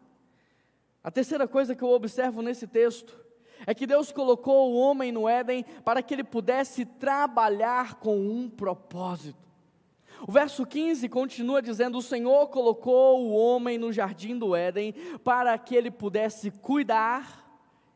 [1.04, 3.18] A terceira coisa que eu observo nesse texto
[3.66, 8.50] é que Deus colocou o homem no Éden para que ele pudesse trabalhar com um
[8.50, 9.48] propósito.
[10.28, 15.58] O verso 15 continua dizendo: O Senhor colocou o homem no jardim do Éden para
[15.58, 17.46] que ele pudesse cuidar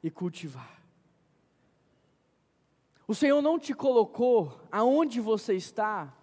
[0.01, 0.81] e cultivar.
[3.05, 6.13] O Senhor não te colocou aonde você está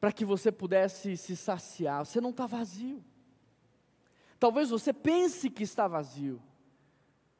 [0.00, 3.04] para que você pudesse se saciar, você não está vazio.
[4.40, 6.42] Talvez você pense que está vazio.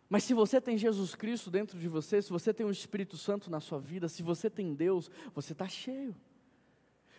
[0.07, 3.51] Mas se você tem Jesus Cristo dentro de você, se você tem o Espírito Santo
[3.51, 6.15] na sua vida, se você tem Deus, você está cheio.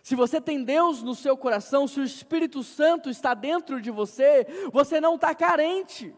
[0.04, 4.46] Se você tem Deus no seu coração, se o Espírito Santo está dentro de você,
[4.72, 6.14] você não está carente,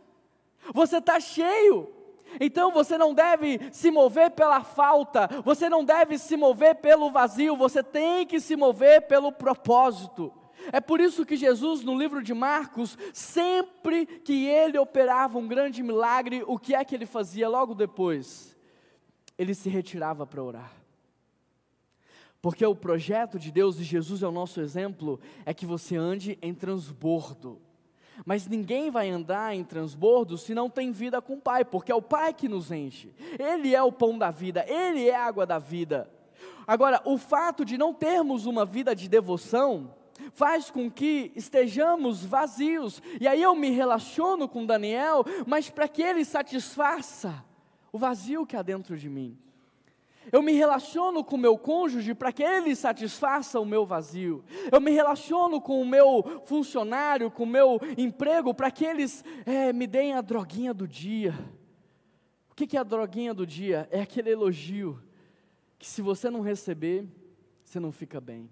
[0.75, 1.91] você está cheio.
[2.41, 7.57] Então você não deve se mover pela falta, você não deve se mover pelo vazio,
[7.57, 10.33] você tem que se mover pelo propósito.
[10.73, 15.83] É por isso que Jesus, no livro de Marcos, sempre que ele operava um grande
[15.83, 18.57] milagre, o que é que ele fazia logo depois?
[19.39, 20.73] Ele se retirava para orar.
[22.41, 26.39] Porque o projeto de Deus e Jesus é o nosso exemplo, é que você ande
[26.43, 27.61] em transbordo.
[28.25, 31.95] Mas ninguém vai andar em transbordo se não tem vida com o Pai, porque é
[31.95, 33.15] o Pai que nos enche.
[33.39, 36.09] Ele é o pão da vida, Ele é a água da vida.
[36.67, 39.95] Agora, o fato de não termos uma vida de devoção
[40.33, 43.03] faz com que estejamos vazios.
[43.21, 47.45] E aí eu me relaciono com Daniel, mas para que ele satisfaça
[47.93, 49.39] o vazio que há dentro de mim.
[50.33, 54.45] Eu me relaciono com o meu cônjuge para que ele satisfaça o meu vazio.
[54.73, 59.73] Eu me relaciono com o meu funcionário, com o meu emprego, para que eles é,
[59.73, 61.35] me deem a droguinha do dia.
[62.51, 63.89] O que é a droguinha do dia?
[63.91, 65.03] É aquele elogio
[65.79, 67.07] que se você não receber,
[67.63, 68.49] você não fica bem.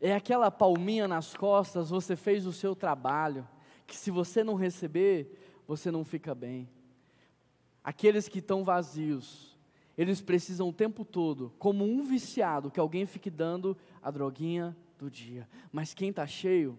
[0.00, 3.46] É aquela palminha nas costas, você fez o seu trabalho,
[3.86, 6.68] que se você não receber, você não fica bem.
[7.84, 9.58] Aqueles que estão vazios,
[9.98, 15.10] eles precisam o tempo todo, como um viciado, que alguém fique dando a droguinha do
[15.10, 15.46] dia.
[15.70, 16.78] Mas quem está cheio,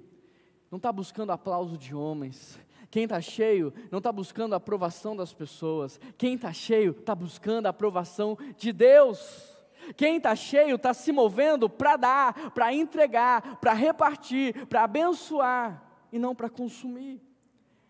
[0.72, 2.60] não está buscando aplauso de homens.
[2.90, 6.00] Quem está cheio não está buscando a aprovação das pessoas.
[6.18, 9.61] Quem está cheio está buscando a aprovação de Deus.
[9.96, 16.20] Quem está cheio está se movendo para dar, para entregar, para repartir, para abençoar e
[16.20, 17.22] não para consumir.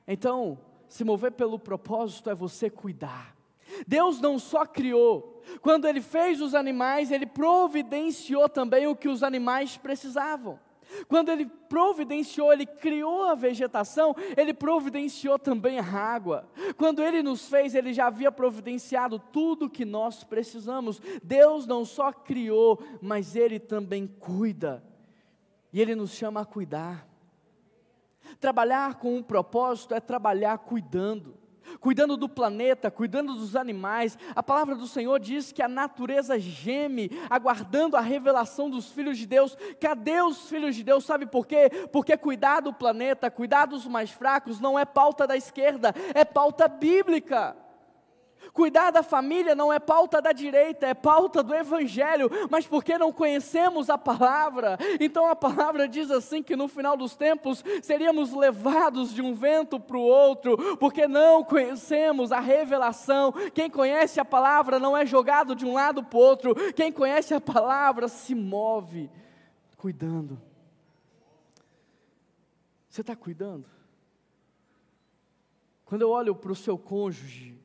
[0.07, 3.35] Então, se mover pelo propósito é você cuidar
[3.87, 9.23] Deus não só criou, quando Ele fez os animais, Ele providenciou também o que os
[9.23, 10.59] animais precisavam.
[11.07, 16.47] Quando Ele providenciou, Ele criou a vegetação, Ele providenciou também a água.
[16.77, 21.01] Quando Ele nos fez, Ele já havia providenciado tudo que nós precisamos.
[21.23, 24.83] Deus não só criou, mas Ele também cuida.
[25.73, 27.07] E Ele nos chama a cuidar.
[28.39, 31.40] Trabalhar com um propósito é trabalhar cuidando
[31.79, 34.17] cuidando do planeta, cuidando dos animais.
[34.35, 39.25] A palavra do Senhor diz que a natureza geme, aguardando a revelação dos filhos de
[39.25, 39.57] Deus.
[39.79, 41.03] Cadê os filhos de Deus?
[41.03, 41.69] Sabe por quê?
[41.91, 46.67] Porque cuidar do planeta, cuidar dos mais fracos, não é pauta da esquerda, é pauta
[46.67, 47.55] bíblica.
[48.53, 53.11] Cuidar da família não é pauta da direita, é pauta do Evangelho, mas porque não
[53.13, 59.13] conhecemos a palavra, então a palavra diz assim: que no final dos tempos seríamos levados
[59.13, 63.31] de um vento para o outro, porque não conhecemos a revelação.
[63.53, 67.33] Quem conhece a palavra não é jogado de um lado para o outro, quem conhece
[67.33, 69.09] a palavra se move
[69.77, 70.39] cuidando.
[72.87, 73.67] Você está cuidando?
[75.85, 77.60] Quando eu olho para o seu cônjuge,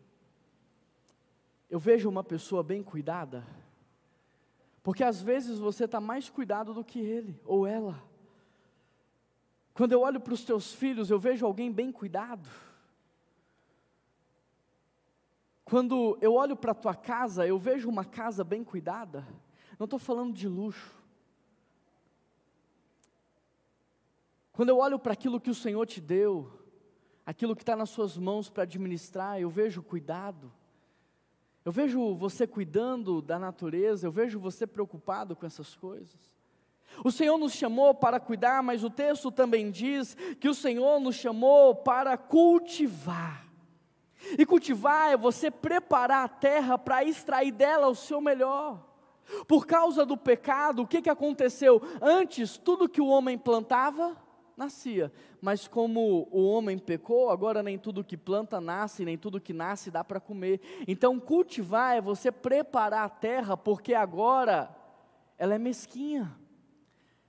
[1.68, 3.46] eu vejo uma pessoa bem cuidada,
[4.82, 8.02] porque às vezes você está mais cuidado do que ele ou ela.
[9.74, 12.48] Quando eu olho para os teus filhos, eu vejo alguém bem cuidado.
[15.64, 19.26] Quando eu olho para a tua casa, eu vejo uma casa bem cuidada.
[19.78, 20.96] Não estou falando de luxo.
[24.52, 26.50] Quando eu olho para aquilo que o Senhor te deu,
[27.26, 30.50] aquilo que está nas suas mãos para administrar, eu vejo cuidado.
[31.66, 36.14] Eu vejo você cuidando da natureza, eu vejo você preocupado com essas coisas.
[37.04, 41.16] O Senhor nos chamou para cuidar, mas o texto também diz que o Senhor nos
[41.16, 43.44] chamou para cultivar.
[44.38, 48.86] E cultivar é você preparar a terra para extrair dela o seu melhor.
[49.48, 51.82] Por causa do pecado, o que, que aconteceu?
[52.00, 54.16] Antes, tudo que o homem plantava,
[54.56, 55.12] nascia.
[55.40, 59.90] Mas como o homem pecou, agora nem tudo que planta nasce, nem tudo que nasce
[59.90, 60.60] dá para comer.
[60.88, 64.74] Então cultivar é você preparar a terra, porque agora
[65.36, 66.34] ela é mesquinha.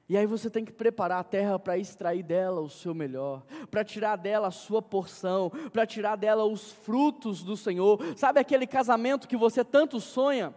[0.09, 3.83] E aí você tem que preparar a terra para extrair dela o seu melhor, para
[3.83, 7.99] tirar dela a sua porção, para tirar dela os frutos do Senhor.
[8.15, 10.55] Sabe aquele casamento que você tanto sonha?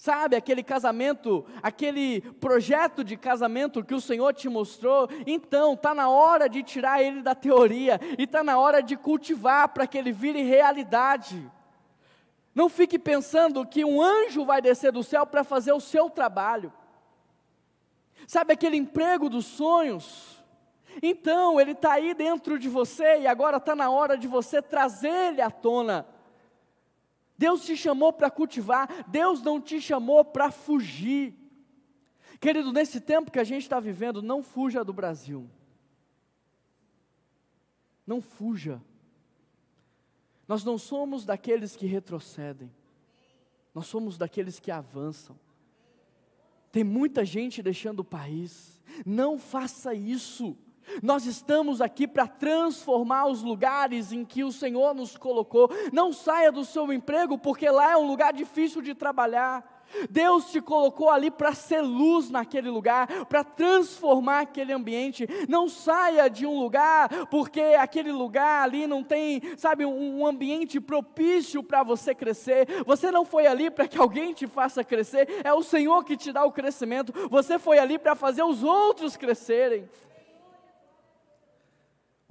[0.00, 6.08] Sabe, aquele casamento, aquele projeto de casamento que o Senhor te mostrou, então está na
[6.08, 10.10] hora de tirar ele da teoria e está na hora de cultivar para que ele
[10.10, 11.46] vire realidade.
[12.54, 16.72] Não fique pensando que um anjo vai descer do céu para fazer o seu trabalho.
[18.26, 20.42] Sabe aquele emprego dos sonhos?
[21.02, 25.10] Então, ele está aí dentro de você e agora está na hora de você trazer
[25.10, 26.06] ele à tona
[27.40, 31.34] Deus te chamou para cultivar, Deus não te chamou para fugir.
[32.38, 35.48] Querido, nesse tempo que a gente está vivendo, não fuja do Brasil.
[38.06, 38.78] Não fuja.
[40.46, 42.70] Nós não somos daqueles que retrocedem,
[43.74, 45.34] nós somos daqueles que avançam.
[46.70, 50.54] Tem muita gente deixando o país, não faça isso.
[51.02, 55.70] Nós estamos aqui para transformar os lugares em que o Senhor nos colocou.
[55.92, 59.80] Não saia do seu emprego, porque lá é um lugar difícil de trabalhar.
[60.08, 65.26] Deus te colocou ali para ser luz naquele lugar, para transformar aquele ambiente.
[65.48, 71.62] Não saia de um lugar porque aquele lugar ali não tem, sabe, um, ambiente propício
[71.62, 72.68] para você crescer.
[72.86, 76.32] Você não foi ali para que alguém te faça crescer, é o Senhor que te
[76.32, 77.12] dá o crescimento.
[77.28, 79.88] Você foi ali para fazer os outros crescerem.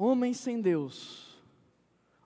[0.02, 1.38] Homens sem Deus,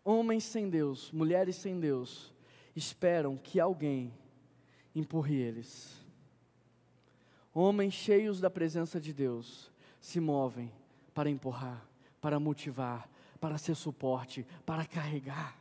[0.05, 2.31] homens sem Deus, mulheres sem Deus,
[2.75, 4.13] esperam que alguém
[4.93, 5.91] empurre eles.
[7.51, 10.71] Homens cheios da presença de Deus se movem
[11.15, 11.83] para empurrar,
[12.21, 13.09] para motivar,
[13.41, 15.57] para ser suporte, para carregar.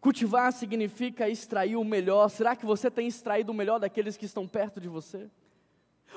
[0.00, 2.28] Cultivar significa extrair o melhor.
[2.28, 5.30] Será que você tem extraído o melhor daqueles que estão perto de você?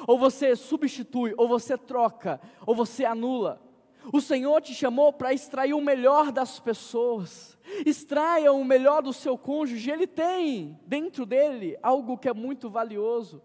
[0.07, 3.69] Ou você substitui, ou você troca, ou você anula.
[4.11, 7.57] O Senhor te chamou para extrair o melhor das pessoas.
[7.85, 13.41] Extraia o melhor do seu cônjuge, ele tem dentro dele algo que é muito valioso,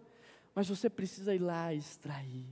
[0.55, 2.47] mas você precisa ir lá extrair.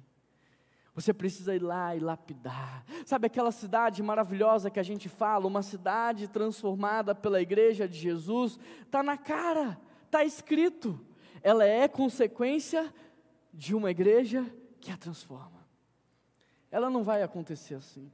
[0.94, 2.86] Você precisa ir lá e lapidar.
[3.06, 8.58] Sabe aquela cidade maravilhosa que a gente fala, uma cidade transformada pela igreja de Jesus?
[8.82, 10.98] Está na cara, está escrito.
[11.44, 12.94] Ela é consequência
[13.54, 14.46] de uma igreja
[14.80, 15.55] que a transforma.
[16.72, 18.12] Ela não vai acontecer assim.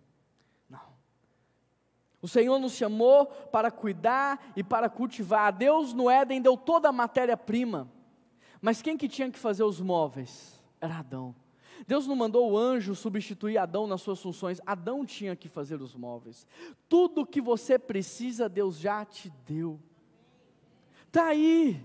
[2.21, 5.51] O Senhor nos chamou para cuidar e para cultivar.
[5.51, 7.89] Deus no Éden deu toda a matéria-prima.
[8.61, 10.61] Mas quem que tinha que fazer os móveis?
[10.79, 11.35] Era Adão.
[11.87, 14.61] Deus não mandou o anjo substituir Adão nas suas funções.
[14.67, 16.45] Adão tinha que fazer os móveis.
[16.87, 19.79] Tudo que você precisa, Deus já te deu.
[21.07, 21.83] Está aí.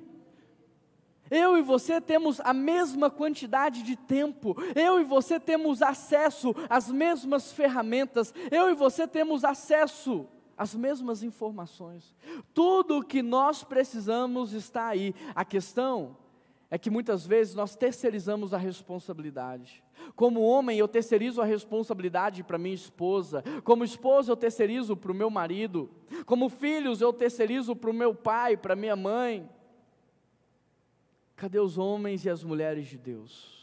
[1.30, 6.90] Eu e você temos a mesma quantidade de tempo, eu e você temos acesso às
[6.90, 12.14] mesmas ferramentas, eu e você temos acesso às mesmas informações.
[12.54, 15.14] Tudo o que nós precisamos está aí.
[15.34, 16.16] A questão
[16.70, 19.84] é que muitas vezes nós terceirizamos a responsabilidade.
[20.14, 23.42] Como homem, eu terceirizo a responsabilidade para minha esposa.
[23.62, 25.90] Como esposa, eu terceirizo para o meu marido.
[26.24, 29.48] Como filhos, eu terceirizo para o meu pai, para minha mãe.
[31.36, 33.54] Cadê os homens e as mulheres de Deus?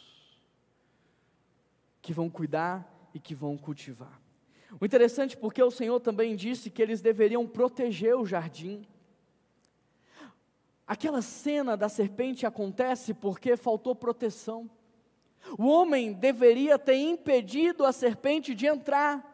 [2.02, 4.22] Que vão cuidar e que vão cultivar.
[4.80, 8.88] O interessante é porque o Senhor também disse que eles deveriam proteger o jardim.
[10.86, 14.70] Aquela cena da serpente acontece porque faltou proteção.
[15.58, 19.30] O homem deveria ter impedido a serpente de entrar,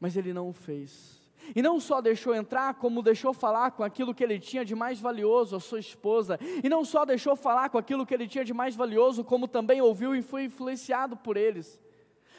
[0.00, 1.23] mas ele não o fez.
[1.54, 5.00] E não só deixou entrar, como deixou falar com aquilo que ele tinha de mais
[5.00, 6.38] valioso, a sua esposa.
[6.62, 9.80] E não só deixou falar com aquilo que ele tinha de mais valioso, como também
[9.80, 11.80] ouviu e foi influenciado por eles.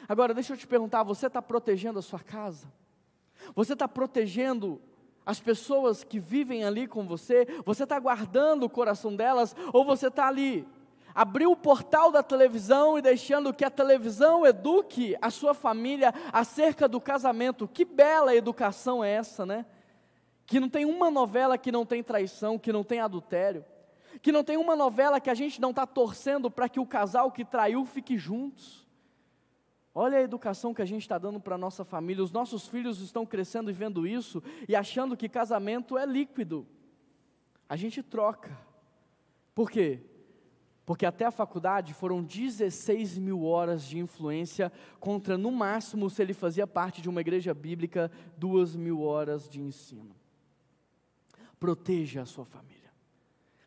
[0.08, 2.72] Agora, deixa eu te perguntar: você está protegendo a sua casa?
[3.54, 4.80] Você está protegendo
[5.24, 7.46] as pessoas que vivem ali com você?
[7.64, 9.54] Você está guardando o coração delas?
[9.72, 10.66] Ou você está ali
[11.16, 16.86] abriu o portal da televisão e deixando que a televisão eduque a sua família acerca
[16.86, 17.66] do casamento.
[17.66, 19.64] Que bela educação é essa, né?
[20.44, 23.64] Que não tem uma novela que não tem traição, que não tem adultério,
[24.20, 27.32] que não tem uma novela que a gente não está torcendo para que o casal
[27.32, 28.86] que traiu fique juntos.
[29.94, 32.22] Olha a educação que a gente está dando para a nossa família.
[32.22, 36.66] Os nossos filhos estão crescendo e vendo isso e achando que casamento é líquido.
[37.66, 38.54] A gente troca.
[39.54, 40.02] Por quê?
[40.86, 46.32] Porque até a faculdade foram 16 mil horas de influência, contra no máximo, se ele
[46.32, 50.14] fazia parte de uma igreja bíblica, duas mil horas de ensino.
[51.58, 52.92] Proteja a sua família.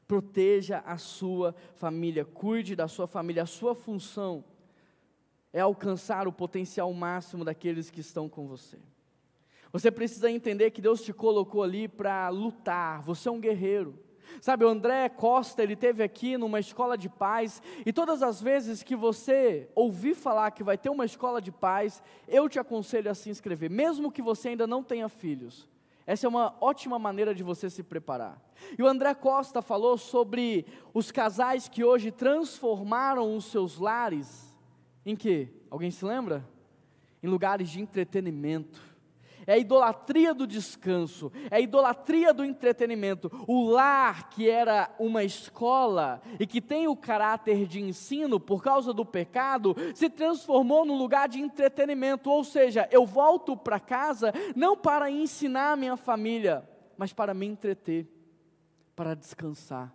[0.08, 2.24] Proteja a sua família.
[2.24, 3.44] Cuide da sua família.
[3.44, 4.46] A sua função
[5.52, 8.80] é alcançar o potencial máximo daqueles que estão com você.
[9.74, 13.02] Você precisa entender que Deus te colocou ali para lutar.
[13.02, 14.00] Você é um guerreiro.
[14.42, 18.84] Sabe, o André Costa, ele teve aqui numa escola de paz, e todas as vezes
[18.84, 23.16] que você ouvir falar que vai ter uma escola de paz, eu te aconselho a
[23.16, 25.68] se inscrever, mesmo que você ainda não tenha filhos.
[26.06, 28.42] Essa é uma ótima maneira de você se preparar.
[28.78, 34.50] E o André Costa falou sobre os casais que hoje transformaram os seus lares
[35.06, 35.50] em que?
[35.70, 36.48] Alguém se lembra?
[37.22, 38.82] Em lugares de entretenimento
[39.50, 43.32] é a idolatria do descanso, é a idolatria do entretenimento.
[43.48, 48.94] O lar, que era uma escola e que tem o caráter de ensino por causa
[48.94, 52.30] do pecado, se transformou num lugar de entretenimento.
[52.30, 57.48] Ou seja, eu volto para casa não para ensinar a minha família, mas para me
[57.48, 58.08] entreter,
[58.96, 59.92] para descansar.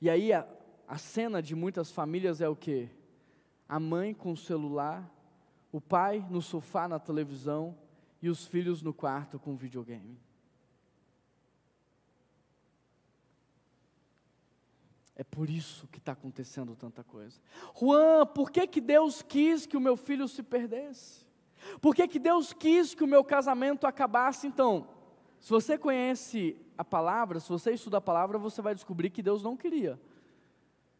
[0.00, 0.46] E aí a,
[0.88, 2.88] a cena de muitas famílias é o que?
[3.68, 5.06] A mãe com o celular,
[5.70, 7.76] o pai no sofá na televisão
[8.22, 10.16] e os filhos no quarto com videogame.
[15.14, 17.38] É por isso que está acontecendo tanta coisa.
[17.78, 21.26] Juan, por que, que Deus quis que o meu filho se perdesse?
[21.80, 24.46] Por que, que Deus quis que o meu casamento acabasse?
[24.46, 24.88] Então,
[25.38, 29.42] se você conhece a palavra, se você estuda a palavra, você vai descobrir que Deus
[29.42, 30.00] não queria.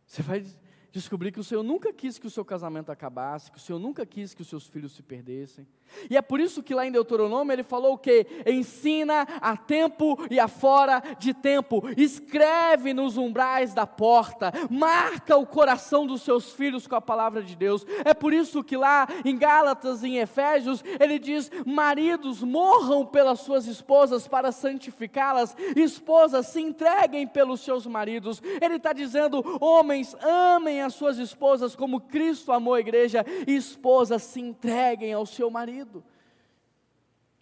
[0.04, 0.44] Você vai
[0.92, 4.04] descobrir que o Senhor nunca quis que o seu casamento acabasse, que o Senhor nunca
[4.04, 5.66] quis que os seus filhos se perdessem.
[6.10, 8.26] E é por isso que lá em Deuteronômio ele falou o que?
[8.46, 15.46] Ensina a tempo e a fora de tempo, escreve nos umbrais da porta, marca o
[15.46, 17.86] coração dos seus filhos com a palavra de Deus.
[18.04, 23.66] É por isso que lá em Gálatas em Efésios ele diz: maridos morram pelas suas
[23.66, 28.42] esposas para santificá-las, esposas se entreguem pelos seus maridos.
[28.60, 34.22] Ele está dizendo: homens amem as suas esposas como Cristo amou a igreja, e esposas
[34.22, 36.04] se entreguem ao seu marido.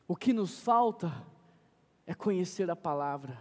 [0.06, 1.12] O que nos falta
[2.06, 3.38] é conhecer a palavra.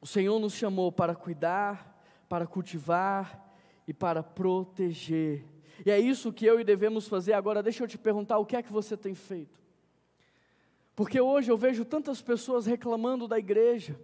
[0.00, 3.52] O Senhor nos chamou para cuidar, para cultivar
[3.86, 5.44] e para proteger.
[5.84, 7.62] E é isso que eu e devemos fazer agora.
[7.62, 9.60] Deixa eu te perguntar: o que é que você tem feito?
[10.94, 13.98] Porque hoje eu vejo tantas pessoas reclamando da igreja,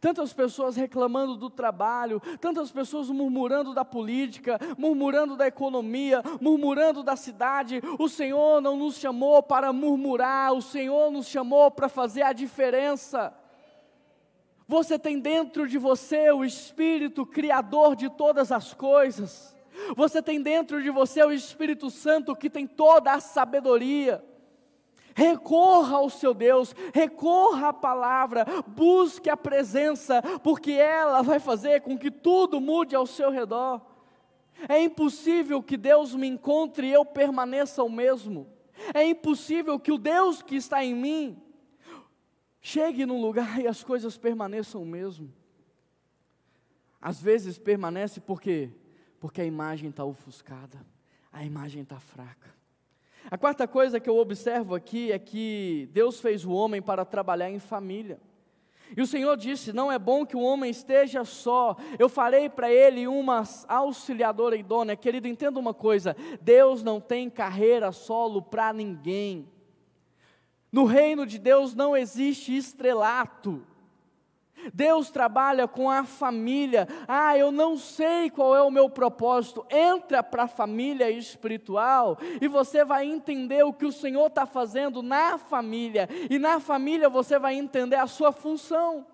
[0.00, 7.16] Tantas pessoas reclamando do trabalho, tantas pessoas murmurando da política, murmurando da economia, murmurando da
[7.16, 7.80] cidade.
[7.98, 13.32] O Senhor não nos chamou para murmurar, o Senhor nos chamou para fazer a diferença.
[14.68, 19.54] Você tem dentro de você o Espírito Criador de todas as coisas.
[19.94, 24.24] Você tem dentro de você o Espírito Santo que tem toda a sabedoria.
[25.16, 31.96] Recorra ao seu Deus, recorra à palavra, busque a presença, porque ela vai fazer com
[31.96, 33.80] que tudo mude ao seu redor.
[34.68, 38.46] É impossível que Deus me encontre e eu permaneça o mesmo.
[38.92, 41.42] É impossível que o Deus que está em mim
[42.60, 45.32] chegue num lugar e as coisas permaneçam o mesmo.
[47.00, 48.70] Às vezes permanece porque
[49.18, 50.84] porque a imagem está ofuscada,
[51.32, 52.55] a imagem está fraca.
[53.28, 57.50] A quarta coisa que eu observo aqui é que Deus fez o homem para trabalhar
[57.50, 58.20] em família.
[58.96, 61.76] E o Senhor disse: Não é bom que o homem esteja só.
[61.98, 64.94] Eu farei para ele uma auxiliadora idônea.
[64.94, 69.48] Querido, entenda uma coisa: Deus não tem carreira solo para ninguém.
[70.70, 73.66] No reino de Deus não existe estrelato.
[74.72, 76.86] Deus trabalha com a família.
[77.06, 79.66] Ah, eu não sei qual é o meu propósito.
[79.70, 85.02] Entra para a família espiritual e você vai entender o que o Senhor está fazendo
[85.02, 86.08] na família.
[86.30, 89.06] E na família você vai entender a sua função.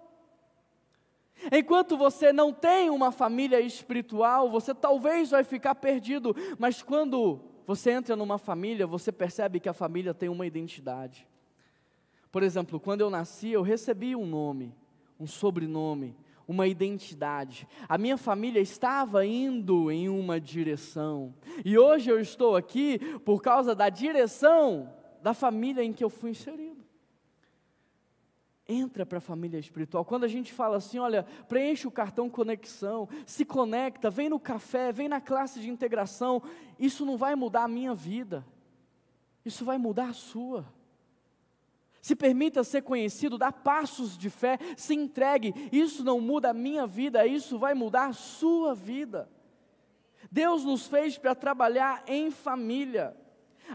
[1.50, 7.90] Enquanto você não tem uma família espiritual, você talvez vai ficar perdido, mas quando você
[7.90, 11.26] entra numa família, você percebe que a família tem uma identidade.
[12.30, 14.74] Por exemplo, quando eu nasci, eu recebi um nome
[15.18, 17.66] um sobrenome, uma identidade.
[17.88, 21.34] A minha família estava indo em uma direção.
[21.64, 24.92] E hoje eu estou aqui por causa da direção
[25.22, 26.82] da família em que eu fui inserido.
[28.68, 30.04] Entra para a família espiritual.
[30.04, 34.92] Quando a gente fala assim, olha, preenche o cartão conexão, se conecta, vem no café,
[34.92, 36.42] vem na classe de integração,
[36.78, 38.46] isso não vai mudar a minha vida.
[39.44, 40.64] Isso vai mudar a sua.
[42.02, 45.54] Se permita ser conhecido, dá passos de fé, se entregue.
[45.70, 49.30] Isso não muda a minha vida, isso vai mudar a sua vida.
[50.28, 53.16] Deus nos fez para trabalhar em família.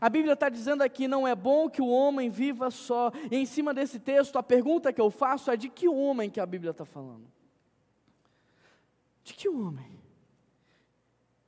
[0.01, 3.13] A Bíblia está dizendo aqui: não é bom que o homem viva só.
[3.31, 6.41] E em cima desse texto, a pergunta que eu faço é: de que homem que
[6.41, 7.31] a Bíblia está falando?
[9.23, 10.01] De que homem?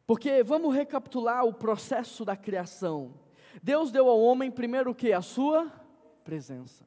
[0.08, 3.14] Porque vamos recapitular o processo da criação.
[3.62, 5.12] Deus deu ao homem primeiro o que?
[5.12, 5.70] A sua
[6.30, 6.86] presença.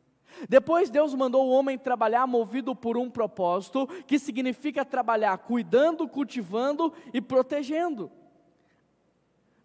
[0.48, 6.92] Depois Deus mandou o homem trabalhar movido por um propósito, que significa trabalhar cuidando, cultivando
[7.12, 8.08] e protegendo.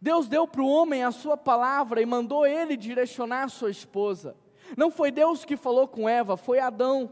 [0.02, 4.36] Deus deu para o homem a sua palavra e mandou ele direcionar sua esposa.
[4.76, 7.12] Não foi Deus que falou com Eva, foi Adão.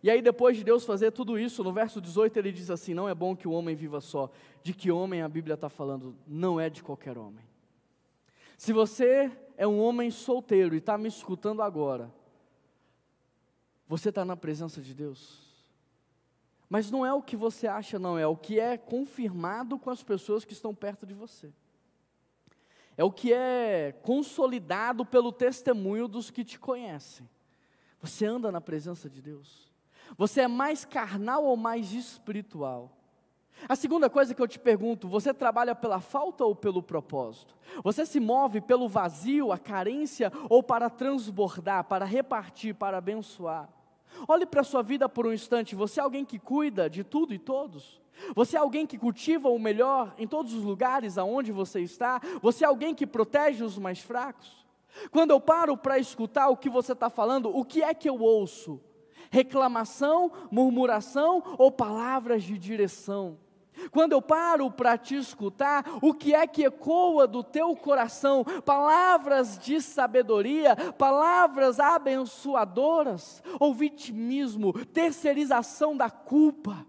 [0.00, 3.08] E aí, depois de Deus fazer tudo isso, no verso 18 ele diz assim: Não
[3.08, 4.30] é bom que o homem viva só.
[4.62, 6.16] De que homem a Bíblia está falando?
[6.26, 7.44] Não é de qualquer homem.
[8.56, 12.14] Se você é um homem solteiro e está me escutando agora,
[13.88, 15.48] você está na presença de Deus?
[16.70, 20.00] Mas não é o que você acha, não, é o que é confirmado com as
[20.00, 21.52] pessoas que estão perto de você.
[22.96, 27.28] É o que é consolidado pelo testemunho dos que te conhecem.
[28.00, 29.72] Você anda na presença de Deus?
[30.16, 32.96] Você é mais carnal ou mais espiritual?
[33.66, 37.56] A segunda coisa que eu te pergunto: você trabalha pela falta ou pelo propósito?
[37.82, 43.68] Você se move pelo vazio, a carência ou para transbordar, para repartir, para abençoar?
[44.26, 45.74] Olhe para a sua vida por um instante.
[45.74, 48.00] Você é alguém que cuida de tudo e todos?
[48.34, 52.20] Você é alguém que cultiva o melhor em todos os lugares aonde você está?
[52.42, 54.66] Você é alguém que protege os mais fracos?
[55.10, 58.20] Quando eu paro para escutar o que você está falando, o que é que eu
[58.20, 58.80] ouço?
[59.30, 63.38] Reclamação, murmuração ou palavras de direção?
[63.90, 68.44] Quando eu paro para te escutar, o que é que ecoa do teu coração?
[68.64, 76.86] Palavras de sabedoria, palavras abençoadoras, ou vitimismo, terceirização da culpa?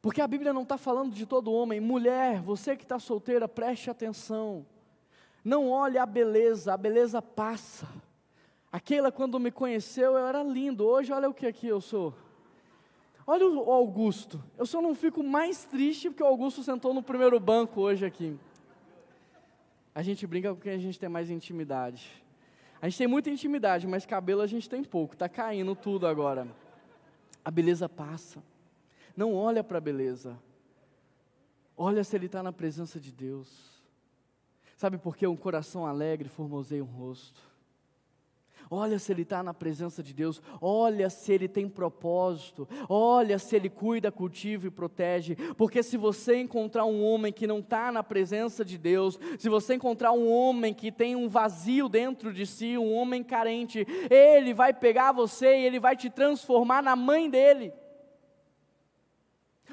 [0.00, 1.80] Porque a Bíblia não está falando de todo homem.
[1.80, 4.64] Mulher, você que está solteira, preste atenção.
[5.44, 7.88] Não olhe a beleza, a beleza passa.
[8.70, 10.84] Aquela, quando me conheceu, eu era lindo.
[10.84, 12.14] Hoje, olha o que aqui eu sou.
[13.26, 14.42] Olha o Augusto.
[14.56, 18.38] Eu só não fico mais triste porque o Augusto sentou no primeiro banco hoje aqui.
[19.92, 22.22] A gente brinca com quem a gente tem mais intimidade.
[22.80, 25.14] A gente tem muita intimidade, mas cabelo a gente tem pouco.
[25.14, 26.46] Está caindo tudo agora.
[27.44, 28.40] A beleza passa.
[29.16, 30.38] Não olha para a beleza.
[31.76, 33.48] Olha se ele está na presença de Deus.
[34.76, 37.40] Sabe por que um coração alegre formoseia um rosto?
[38.70, 43.56] Olha se ele está na presença de Deus, olha se ele tem propósito, olha se
[43.56, 48.02] ele cuida, cultiva e protege, porque se você encontrar um homem que não está na
[48.02, 52.76] presença de Deus, se você encontrar um homem que tem um vazio dentro de si,
[52.76, 57.72] um homem carente, ele vai pegar você e ele vai te transformar na mãe dele.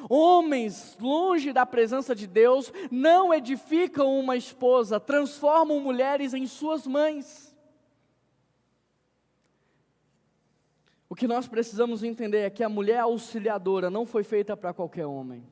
[0.10, 7.43] Homens longe da presença de Deus não edificam uma esposa, transformam mulheres em suas mães.
[11.14, 15.06] O que nós precisamos entender é que a mulher auxiliadora não foi feita para qualquer
[15.06, 15.44] homem.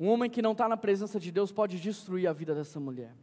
[0.00, 3.14] Um homem que não está na presença de Deus pode destruir a vida dessa mulher.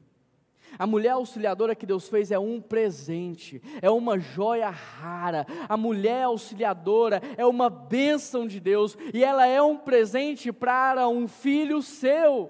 [0.80, 5.46] A mulher auxiliadora que Deus fez é um presente, é uma joia rara.
[5.68, 11.28] A mulher auxiliadora é uma bênção de Deus e ela é um presente para um
[11.28, 12.50] filho seu.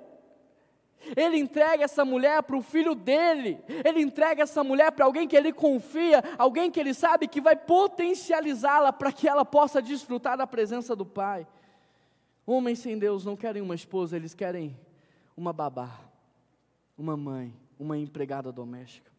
[1.16, 5.36] Ele entrega essa mulher para o filho dele, ele entrega essa mulher para alguém que
[5.36, 10.46] ele confia, alguém que ele sabe que vai potencializá-la para que ela possa desfrutar da
[10.46, 11.48] presença do Pai.
[12.46, 14.78] Homens sem Deus não querem uma esposa, eles querem
[15.36, 16.00] uma babá,
[16.98, 19.12] uma mãe, uma empregada doméstica.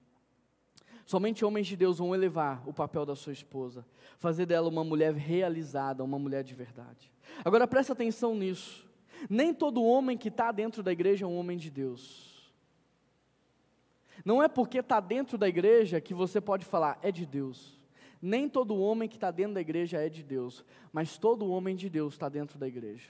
[1.05, 3.85] Somente homens de Deus vão elevar o papel da sua esposa,
[4.19, 7.13] fazer dela uma mulher realizada, uma mulher de verdade.
[7.45, 8.89] Agora presta atenção nisso.
[9.29, 12.53] Nem todo homem que está dentro da igreja é um homem de Deus.
[14.25, 17.81] Não é porque está dentro da igreja que você pode falar, é de Deus.
[18.21, 21.89] Nem todo homem que está dentro da igreja é de Deus, mas todo homem de
[21.89, 23.09] Deus está dentro da igreja.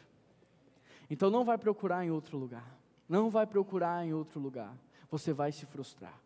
[1.10, 2.78] Então não vai procurar em outro lugar.
[3.06, 4.74] Não vai procurar em outro lugar.
[5.10, 6.18] Você vai se frustrar.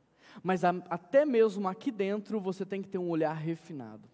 [0.43, 4.09] Mas a, até mesmo aqui dentro você tem que ter um olhar refinado.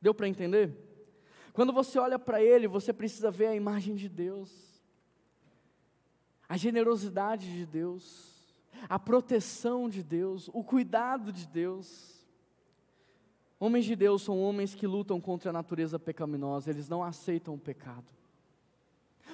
[0.00, 0.87] Deu para entender?
[1.58, 4.80] Quando você olha para ele, você precisa ver a imagem de Deus,
[6.48, 8.46] a generosidade de Deus,
[8.88, 12.24] a proteção de Deus, o cuidado de Deus.
[13.58, 17.58] Homens de Deus são homens que lutam contra a natureza pecaminosa, eles não aceitam o
[17.58, 18.06] pecado.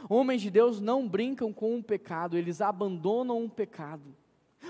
[0.08, 4.16] Homens de Deus não brincam com o pecado, eles abandonam o pecado.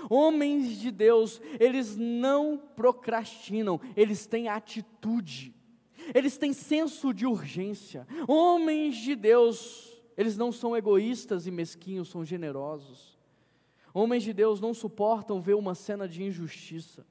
[0.09, 5.55] Homens de Deus, eles não procrastinam, eles têm atitude
[6.13, 8.07] eles têm senso de urgência.
[8.27, 13.17] Homens de Deus, eles não são egoístas e mesquinhos, são generosos.
[13.93, 17.05] Homens de Deus não suportam ver uma cena de injustiça.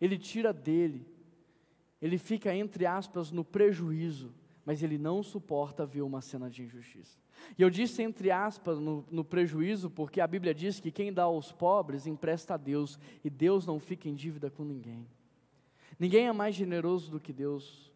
[0.00, 1.06] Ele tira dele,
[2.00, 4.34] ele fica, entre aspas, no prejuízo,
[4.64, 7.18] mas ele não suporta ver uma cena de injustiça.
[7.58, 11.24] E eu disse entre aspas no, no, prejuízo, porque a Bíblia diz que quem dá
[11.24, 15.06] aos pobres empresta a Deus, e Deus não fica em dívida com ninguém.
[16.02, 17.88] Ninguém é mais generoso do que Deus.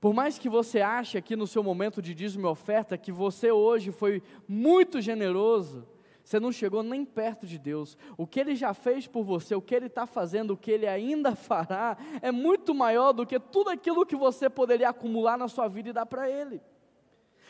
[0.00, 3.50] Por mais que você ache aqui no seu momento de dízimo e oferta que você
[3.50, 5.88] hoje foi muito generoso,
[6.22, 7.98] você não chegou nem perto de Deus.
[8.16, 10.86] O que Ele já fez por você, o que Ele está fazendo, o que Ele
[10.86, 15.66] ainda fará, é muito maior do que tudo aquilo que você poderia acumular na sua
[15.66, 16.62] vida e dar para Ele.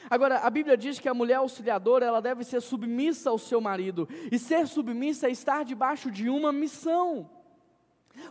[0.08, 4.08] Agora, a Bíblia diz que a mulher auxiliadora, ela deve ser submissa ao seu marido,
[4.32, 7.28] e ser submissa é estar debaixo de uma missão.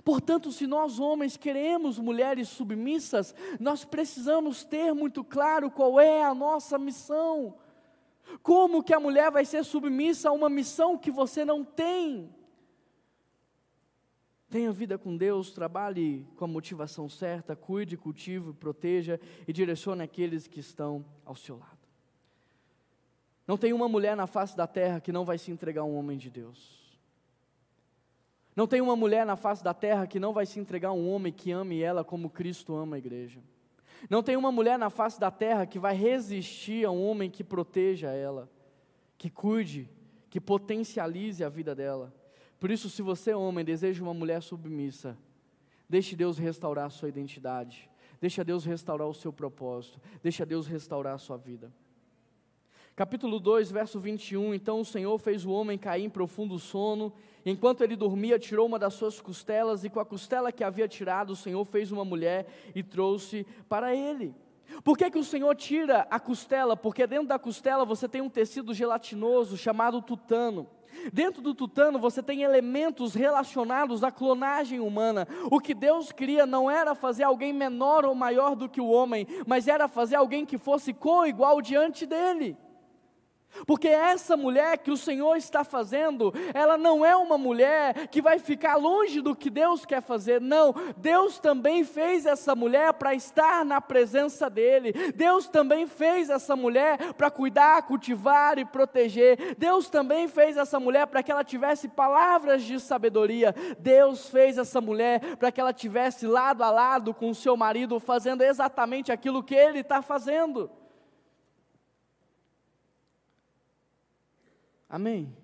[0.04, 6.34] Portanto, se nós homens queremos mulheres submissas, nós precisamos ter muito claro qual é a
[6.34, 7.58] nossa missão.
[8.42, 12.34] Como que a mulher vai ser submissa a uma missão que você não tem?
[14.50, 20.48] Tenha vida com Deus, trabalhe com a motivação certa, cuide, cultive, proteja e direcione aqueles
[20.48, 21.80] que estão ao seu lado.
[23.48, 25.98] Não tem uma mulher na face da terra que não vai se entregar a um
[25.98, 26.83] homem de Deus.
[28.56, 31.10] Não tem uma mulher na face da terra que não vai se entregar a um
[31.10, 33.42] homem que ame ela como Cristo ama a igreja.
[34.10, 37.44] Não tem uma mulher na face da terra que vai resistir a um homem que
[37.44, 38.50] proteja ela,
[39.18, 39.90] que cuide,
[40.30, 42.14] que potencialize a vida dela.
[42.60, 45.18] Por isso, se você, homem, deseja uma mulher submissa,
[45.90, 47.90] deixe Deus restaurar a sua identidade,
[48.20, 51.74] deixe Deus restaurar o seu propósito, deixe Deus restaurar a sua vida.
[52.96, 54.54] Capítulo 2, verso 21.
[54.54, 57.12] Então o Senhor fez o homem cair em profundo sono.
[57.46, 61.32] Enquanto ele dormia, tirou uma das suas costelas, e com a costela que havia tirado,
[61.32, 64.34] o Senhor fez uma mulher e trouxe para ele.
[64.84, 66.76] Por que, que o Senhor tira a costela?
[66.76, 70.68] Porque dentro da costela você tem um tecido gelatinoso chamado tutano.
[71.12, 75.28] Dentro do tutano você tem elementos relacionados à clonagem humana.
[75.52, 79.28] O que Deus cria não era fazer alguém menor ou maior do que o homem,
[79.46, 82.58] mas era fazer alguém que fosse co-igual diante dele.
[83.66, 88.40] Porque essa mulher que o Senhor está fazendo, ela não é uma mulher que vai
[88.40, 90.74] ficar longe do que Deus quer fazer, não.
[90.98, 94.94] Deus também fez essa mulher para estar na presença dEle.
[95.14, 99.56] Deus também fez essa mulher para cuidar, cultivar e proteger.
[99.58, 103.56] Deus também fez essa mulher para que ela tivesse palavras de sabedoria.
[103.80, 108.00] Deus fez essa mulher para que ela tivesse lado a lado com o seu marido,
[108.00, 110.70] fazendo exatamente aquilo que ele está fazendo.
[114.94, 115.36] Amém?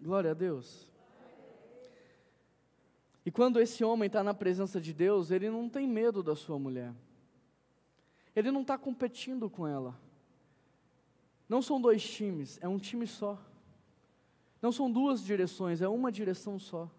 [0.00, 0.90] Glória a Deus.
[3.22, 6.58] E quando esse homem está na presença de Deus, ele não tem medo da sua
[6.58, 6.94] mulher.
[8.34, 9.94] Ele não está competindo com ela.
[11.46, 13.38] Não são dois times, é um time só.
[14.62, 16.90] Não são duas direções, é uma direção só.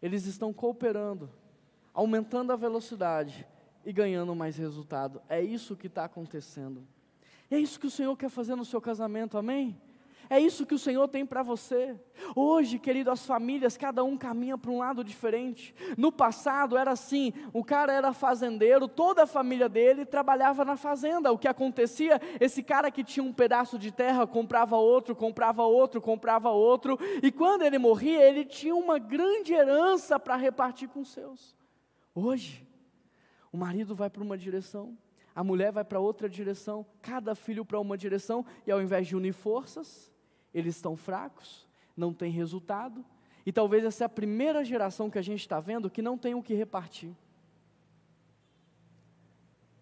[0.00, 1.28] Eles estão cooperando,
[1.92, 3.44] aumentando a velocidade
[3.84, 5.20] e ganhando mais resultado.
[5.28, 6.86] É isso que está acontecendo.
[7.52, 9.78] É isso que o Senhor quer fazer no seu casamento, amém?
[10.30, 11.94] É isso que o Senhor tem para você.
[12.34, 15.74] Hoje, querido, as famílias, cada um caminha para um lado diferente.
[15.98, 21.30] No passado era assim: o cara era fazendeiro, toda a família dele trabalhava na fazenda.
[21.30, 22.18] O que acontecia?
[22.40, 27.30] Esse cara que tinha um pedaço de terra comprava outro, comprava outro, comprava outro, e
[27.30, 31.54] quando ele morria, ele tinha uma grande herança para repartir com os seus.
[32.14, 32.66] Hoje,
[33.52, 34.96] o marido vai para uma direção,
[35.34, 39.16] a mulher vai para outra direção, cada filho para uma direção, e ao invés de
[39.16, 40.12] unir forças,
[40.52, 41.66] eles estão fracos,
[41.96, 43.04] não tem resultado,
[43.44, 46.34] e talvez essa é a primeira geração que a gente está vendo que não tem
[46.34, 47.14] o que repartir.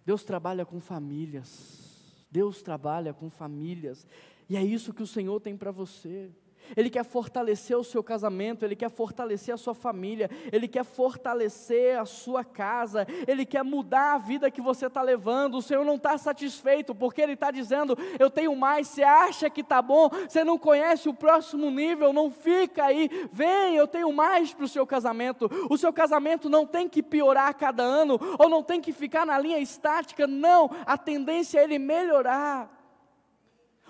[0.06, 4.06] Deus trabalha com famílias, Deus trabalha com famílias,
[4.48, 6.30] e é isso que o Senhor tem para você.
[6.76, 11.98] Ele quer fortalecer o seu casamento, Ele quer fortalecer a sua família, Ele quer fortalecer
[11.98, 15.56] a sua casa, Ele quer mudar a vida que você está levando.
[15.56, 18.88] O Senhor não está satisfeito, porque Ele está dizendo: Eu tenho mais.
[18.88, 23.76] Você acha que está bom, você não conhece o próximo nível, não fica aí, vem,
[23.76, 25.50] eu tenho mais para o seu casamento.
[25.68, 29.26] O seu casamento não tem que piorar a cada ano, ou não tem que ficar
[29.26, 32.79] na linha estática, não, a tendência é ele melhorar.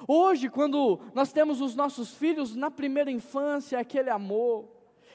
[0.07, 4.68] Hoje, quando nós temos os nossos filhos na primeira infância, é aquele amor,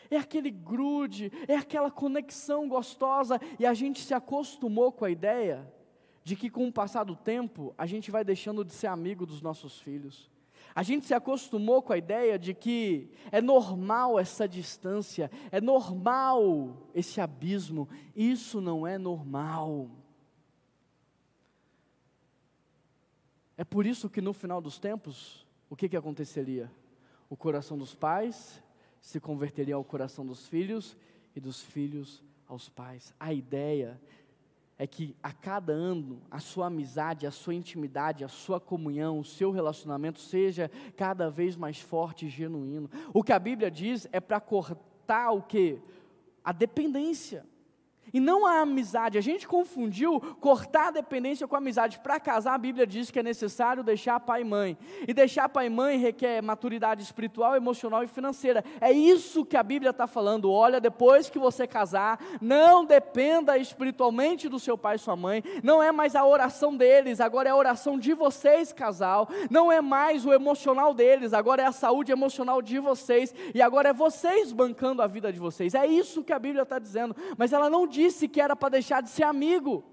[0.09, 5.71] é aquele grude, é aquela conexão gostosa, e a gente se acostumou com a ideia
[6.23, 9.41] de que com o passar do tempo, a gente vai deixando de ser amigo dos
[9.41, 10.29] nossos filhos.
[10.73, 16.89] A gente se acostumou com a ideia de que é normal essa distância, é normal
[16.93, 17.88] esse abismo.
[18.13, 19.89] Isso não é normal.
[23.57, 26.71] É por isso que no final dos tempos, o que, que aconteceria?
[27.29, 28.61] O coração dos pais
[29.01, 30.97] se converteria ao coração dos filhos
[31.35, 33.13] e dos filhos aos pais.
[33.19, 33.99] A ideia
[34.77, 39.25] é que a cada ano a sua amizade, a sua intimidade, a sua comunhão, o
[39.25, 42.89] seu relacionamento seja cada vez mais forte e genuíno.
[43.13, 45.79] O que a Bíblia diz é para cortar o que?
[46.43, 47.45] A dependência.
[48.13, 49.17] E não a amizade.
[49.17, 51.99] A gente confundiu cortar a dependência com a amizade.
[51.99, 54.77] Para casar, a Bíblia diz que é necessário deixar pai e mãe.
[55.07, 58.63] E deixar pai e mãe requer maturidade espiritual, emocional e financeira.
[58.79, 60.51] É isso que a Bíblia está falando.
[60.51, 65.43] Olha, depois que você casar, não dependa espiritualmente do seu pai e sua mãe.
[65.63, 69.27] Não é mais a oração deles, agora é a oração de vocês, casal.
[69.49, 73.33] Não é mais o emocional deles, agora é a saúde emocional de vocês.
[73.53, 75.73] E agora é vocês bancando a vida de vocês.
[75.73, 77.15] É isso que a Bíblia está dizendo.
[77.37, 79.83] Mas ela não disse que era para deixar de ser amigo.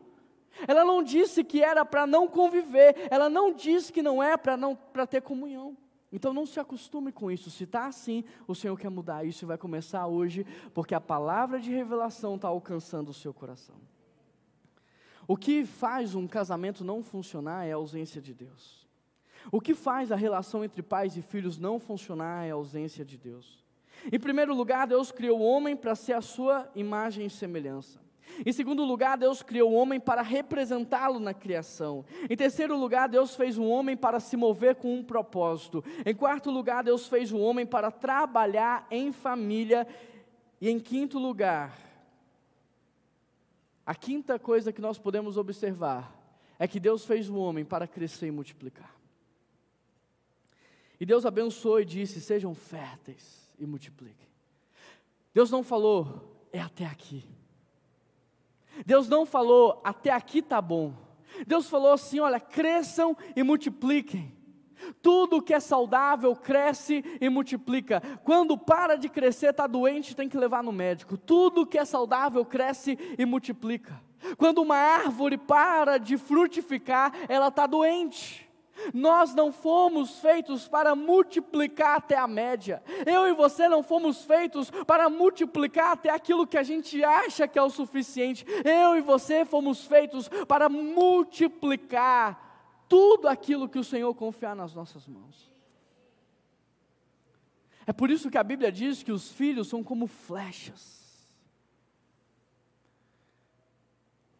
[0.67, 3.09] Ela não disse que era para não conviver.
[3.11, 5.77] Ela não disse que não é para não para ter comunhão.
[6.13, 7.51] Então não se acostume com isso.
[7.51, 10.45] Se está assim, o Senhor quer mudar isso e vai começar hoje,
[10.75, 13.77] porque a palavra de revelação está alcançando o seu coração.
[15.27, 18.87] O que faz um casamento não funcionar é a ausência de Deus.
[19.51, 23.17] O que faz a relação entre pais e filhos não funcionar é a ausência de
[23.17, 23.62] Deus.
[24.11, 28.01] Em primeiro lugar, Deus criou o homem para ser a sua imagem e semelhança.
[28.45, 32.05] Em segundo lugar, Deus criou o homem para representá-lo na criação.
[32.29, 35.85] Em terceiro lugar, Deus fez o homem para se mover com um propósito.
[36.05, 39.87] Em quarto lugar, Deus fez o homem para trabalhar em família.
[40.61, 41.77] E em quinto lugar,
[43.85, 46.17] a quinta coisa que nós podemos observar
[46.59, 48.95] é que Deus fez o homem para crescer e multiplicar.
[50.99, 54.29] E Deus abençoou e disse: sejam férteis e multipliquem.
[55.33, 57.25] Deus não falou, é até aqui.
[58.85, 60.93] Deus não falou, até aqui está bom.
[61.47, 64.37] Deus falou assim: olha, cresçam e multipliquem.
[65.01, 68.01] Tudo que é saudável cresce e multiplica.
[68.25, 71.17] Quando para de crescer, está doente, tem que levar no médico.
[71.17, 74.03] Tudo que é saudável cresce e multiplica.
[74.37, 78.52] Quando uma árvore para de frutificar, ela está doente.
[78.93, 82.83] Nós não fomos feitos para multiplicar até a média.
[83.07, 87.59] Eu e você não fomos feitos para multiplicar até aquilo que a gente acha que
[87.59, 88.45] é o suficiente.
[88.65, 92.51] Eu e você fomos feitos para multiplicar
[92.89, 95.51] tudo aquilo que o Senhor confiar nas nossas mãos.
[97.87, 101.03] É por isso que a Bíblia diz que os filhos são como flechas.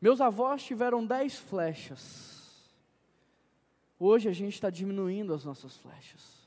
[0.01, 2.32] Meus avós tiveram dez flechas.
[4.05, 6.45] Hoje a gente está diminuindo as nossas flechas.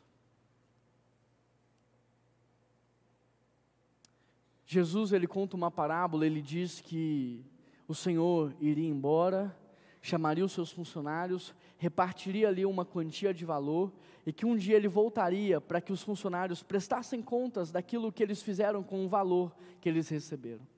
[4.65, 7.45] Jesus ele conta uma parábola, ele diz que
[7.87, 9.57] o Senhor iria embora,
[10.01, 13.93] chamaria os seus funcionários, repartiria ali uma quantia de valor
[14.25, 18.43] e que um dia ele voltaria para que os funcionários prestassem contas daquilo que eles
[18.43, 20.74] fizeram com o valor que eles receberam.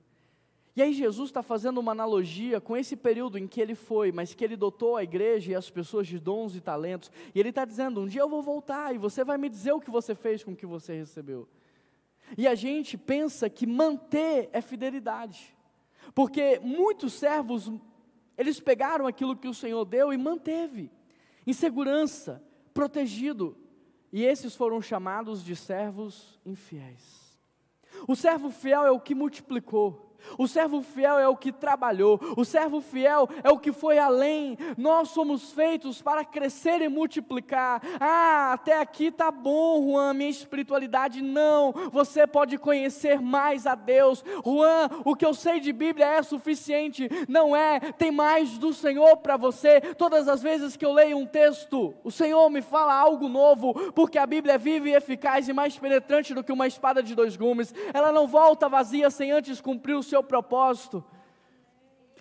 [0.76, 4.34] E aí Jesus está fazendo uma analogia com esse período em que ele foi, mas
[4.34, 7.10] que ele dotou a igreja e as pessoas de dons e talentos.
[7.34, 9.80] E ele está dizendo: um dia eu vou voltar e você vai me dizer o
[9.80, 11.48] que você fez com o que você recebeu.
[12.36, 15.56] E a gente pensa que manter é fidelidade,
[16.14, 17.72] porque muitos servos
[18.38, 20.92] eles pegaram aquilo que o Senhor deu e manteve
[21.44, 22.40] em segurança,
[22.72, 23.56] protegido.
[24.12, 27.36] E esses foram chamados de servos infiéis.
[28.06, 30.07] O servo fiel é o que multiplicou.
[30.38, 34.56] O servo fiel é o que trabalhou, o servo fiel é o que foi além.
[34.76, 37.80] Nós somos feitos para crescer e multiplicar.
[38.00, 41.22] Ah, até aqui está bom, Juan, minha espiritualidade.
[41.22, 44.24] Não, você pode conhecer mais a Deus.
[44.44, 47.08] Juan, o que eu sei de Bíblia é suficiente.
[47.28, 49.80] Não é, tem mais do Senhor para você.
[49.80, 54.18] Todas as vezes que eu leio um texto, o Senhor me fala algo novo, porque
[54.18, 57.36] a Bíblia é viva e eficaz e mais penetrante do que uma espada de dois
[57.36, 57.74] gumes.
[57.92, 61.04] Ela não volta vazia sem antes cumprir o seu propósito.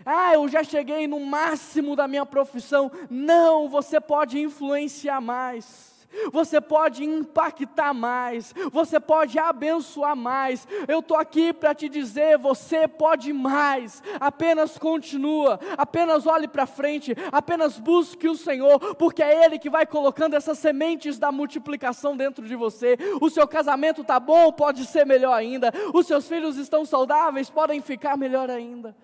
[0.05, 2.91] Ah, eu já cheguei no máximo da minha profissão.
[3.09, 5.96] Não, você pode influenciar mais
[6.31, 10.67] você pode impactar mais, você pode abençoar mais.
[10.87, 14.01] Eu estou aqui para te dizer: você pode mais.
[14.19, 19.85] Apenas continua, apenas olhe para frente, apenas busque o Senhor, porque é Ele que vai
[19.85, 22.97] colocando essas sementes da multiplicação dentro de você.
[23.21, 25.71] O seu casamento está bom, pode ser melhor ainda.
[25.93, 28.95] Os seus filhos estão saudáveis, podem ficar melhor ainda.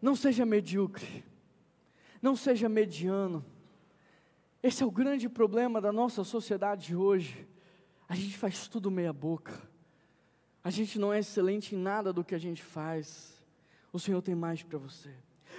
[0.00, 1.24] Não seja medíocre,
[2.20, 3.51] não seja mediano
[4.62, 7.48] esse é o grande problema da nossa sociedade hoje.
[8.08, 9.52] A gente faz tudo meia boca.
[10.62, 13.42] A gente não é excelente em nada do que a gente faz.
[13.92, 15.10] O Senhor tem mais para você.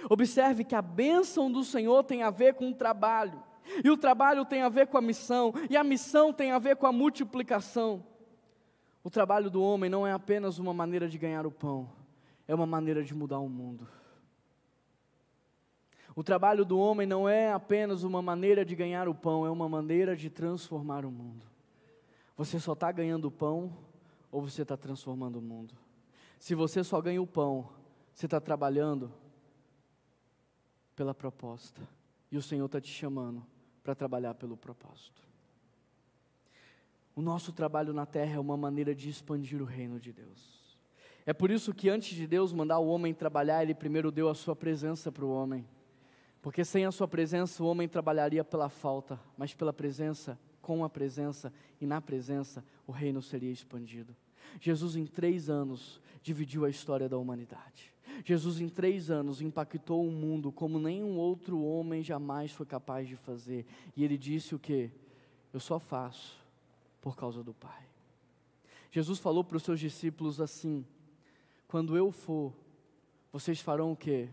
[0.08, 3.42] Observe que a bênção do Senhor tem a ver com o trabalho.
[3.82, 6.76] E o trabalho tem a ver com a missão, e a missão tem a ver
[6.76, 8.04] com a multiplicação.
[9.02, 11.90] O trabalho do homem não é apenas uma maneira de ganhar o pão,
[12.46, 13.86] é uma maneira de mudar o mundo.
[16.16, 19.68] O trabalho do homem não é apenas uma maneira de ganhar o pão, é uma
[19.68, 21.44] maneira de transformar o mundo.
[22.36, 23.76] Você só está ganhando o pão
[24.30, 25.74] ou você está transformando o mundo?
[26.38, 27.68] Se você só ganha o pão,
[28.12, 29.12] você está trabalhando
[30.94, 31.80] pela proposta.
[32.30, 33.44] E o Senhor está te chamando
[33.82, 35.22] para trabalhar pelo propósito.
[37.14, 40.76] O nosso trabalho na terra é uma maneira de expandir o reino de Deus.
[41.26, 44.34] É por isso que antes de Deus mandar o homem trabalhar, Ele primeiro deu a
[44.34, 45.66] sua presença para o homem.
[46.44, 50.90] Porque sem a sua presença o homem trabalharia pela falta, mas pela presença, com a
[50.90, 54.14] presença e na presença, o reino seria expandido.
[54.60, 57.94] Jesus, em três anos, dividiu a história da humanidade.
[58.26, 63.16] Jesus, em três anos, impactou o mundo como nenhum outro homem jamais foi capaz de
[63.16, 63.64] fazer.
[63.96, 64.90] E ele disse o que?
[65.50, 66.38] Eu só faço
[67.00, 67.86] por causa do Pai.
[68.90, 70.84] Jesus falou para os seus discípulos assim:
[71.66, 72.52] quando eu for,
[73.32, 74.28] vocês farão o que?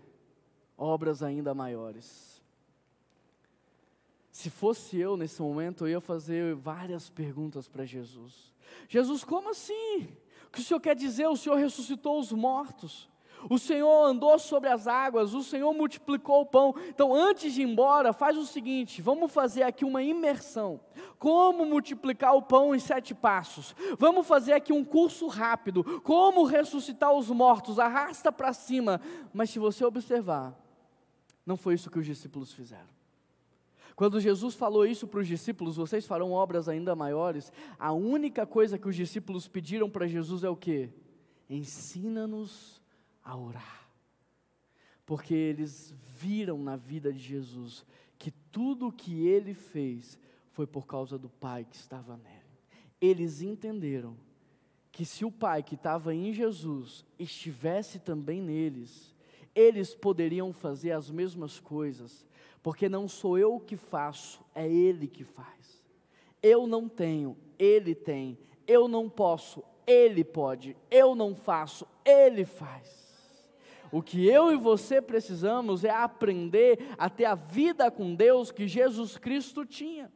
[0.83, 2.41] Obras ainda maiores.
[4.31, 8.51] Se fosse eu nesse momento, eu ia fazer várias perguntas para Jesus.
[8.89, 10.07] Jesus, como assim?
[10.47, 11.27] O que o Senhor quer dizer?
[11.27, 13.07] O Senhor ressuscitou os mortos.
[13.47, 16.73] O Senhor andou sobre as águas, o Senhor multiplicou o pão.
[16.87, 20.79] Então, antes de ir embora, faz o seguinte: vamos fazer aqui uma imersão.
[21.19, 23.75] Como multiplicar o pão em sete passos?
[23.99, 26.01] Vamos fazer aqui um curso rápido.
[26.01, 27.77] Como ressuscitar os mortos?
[27.77, 28.99] Arrasta para cima.
[29.31, 30.59] Mas se você observar,
[31.45, 32.89] não foi isso que os discípulos fizeram.
[33.95, 37.51] Quando Jesus falou isso para os discípulos, vocês farão obras ainda maiores.
[37.77, 40.89] A única coisa que os discípulos pediram para Jesus é o que?
[41.49, 42.81] Ensina-nos
[43.23, 43.89] a orar.
[45.05, 47.85] Porque eles viram na vida de Jesus
[48.17, 50.17] que tudo o que ele fez
[50.51, 52.41] foi por causa do Pai que estava nele.
[52.99, 54.15] Eles entenderam
[54.91, 59.10] que se o Pai que estava em Jesus estivesse também neles,
[59.55, 62.25] eles poderiam fazer as mesmas coisas,
[62.63, 65.83] porque não sou eu que faço, é Ele que faz.
[66.41, 68.37] Eu não tenho, Ele tem.
[68.67, 70.75] Eu não posso, Ele pode.
[70.89, 73.01] Eu não faço, Ele faz.
[73.91, 78.67] O que eu e você precisamos é aprender a ter a vida com Deus que
[78.67, 80.11] Jesus Cristo tinha.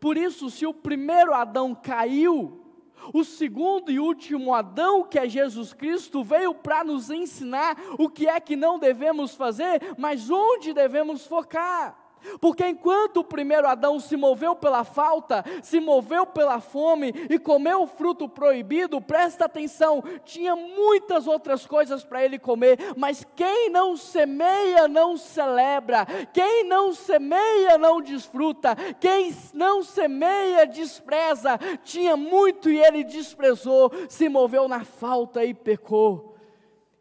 [0.00, 2.69] Por isso, se o primeiro Adão caiu,
[3.12, 8.28] o segundo e último Adão, que é Jesus Cristo, veio para nos ensinar o que
[8.28, 11.99] é que não devemos fazer, mas onde devemos focar.
[12.40, 17.82] Porque enquanto o primeiro Adão se moveu pela falta, se moveu pela fome e comeu
[17.82, 23.96] o fruto proibido, presta atenção, tinha muitas outras coisas para ele comer, mas quem não
[23.96, 31.58] semeia não celebra, quem não semeia não desfruta, quem não semeia despreza.
[31.82, 36.36] Tinha muito e ele desprezou, se moveu na falta e pecou.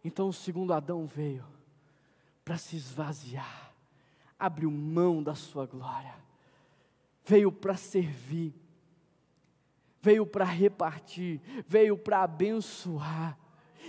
[0.04, 1.46] Então o segundo Adão veio
[2.44, 3.59] para se esvaziar
[4.40, 6.16] abriu mão da sua glória,
[7.26, 8.54] veio para servir,
[10.02, 13.38] veio para repartir, veio para abençoar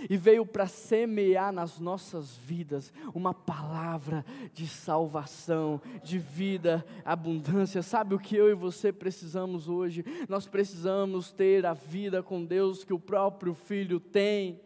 [0.09, 7.81] e veio para semear nas nossas vidas uma palavra de salvação, de vida, abundância.
[7.81, 10.03] Sabe o que eu e você precisamos hoje?
[10.27, 14.59] Nós precisamos ter a vida com Deus que o próprio Filho tem.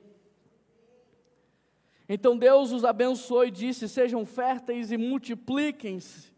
[2.08, 6.35] Então Deus os abençoou e disse: Sejam férteis e multipliquem-se.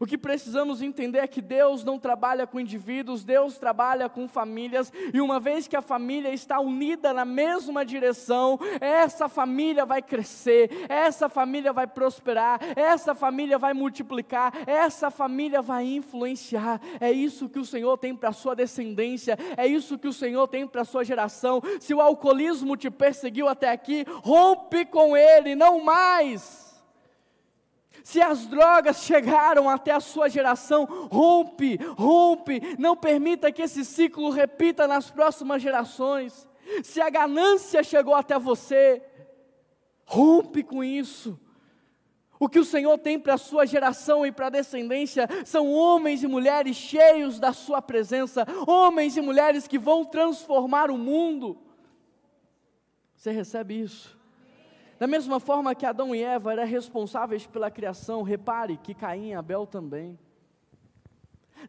[0.00, 4.92] O que precisamos entender é que Deus não trabalha com indivíduos, Deus trabalha com famílias,
[5.12, 10.86] e uma vez que a família está unida na mesma direção, essa família vai crescer,
[10.88, 16.80] essa família vai prosperar, essa família vai multiplicar, essa família vai influenciar.
[17.00, 20.46] É isso que o Senhor tem para a sua descendência, é isso que o Senhor
[20.46, 21.60] tem para a sua geração.
[21.80, 26.67] Se o alcoolismo te perseguiu até aqui, rompe com ele, não mais.
[28.04, 34.30] Se as drogas chegaram até a sua geração, rompe, rompe, não permita que esse ciclo
[34.30, 36.46] repita nas próximas gerações.
[36.82, 39.02] Se a ganância chegou até você,
[40.04, 41.38] rompe com isso.
[42.40, 46.22] O que o Senhor tem para a sua geração e para a descendência são homens
[46.22, 51.58] e mulheres cheios da sua presença, homens e mulheres que vão transformar o mundo.
[53.16, 54.17] Você recebe isso?
[54.98, 59.34] Da mesma forma que Adão e Eva eram responsáveis pela criação, repare que Caim e
[59.34, 60.18] Abel também.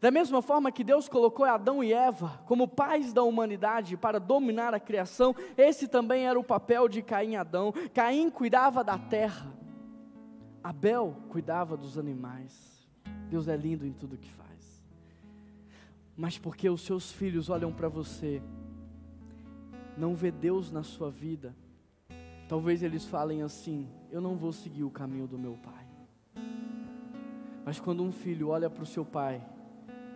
[0.00, 4.74] Da mesma forma que Deus colocou Adão e Eva como pais da humanidade para dominar
[4.74, 7.72] a criação, esse também era o papel de Caim e Adão.
[7.94, 9.52] Caim cuidava da terra,
[10.62, 12.88] Abel cuidava dos animais.
[13.28, 14.84] Deus é lindo em tudo que faz.
[16.16, 18.42] Mas porque os seus filhos olham para você,
[19.96, 21.54] não vê Deus na sua vida,
[22.50, 25.86] Talvez eles falem assim: eu não vou seguir o caminho do meu pai.
[27.64, 29.40] Mas quando um filho olha para o seu pai,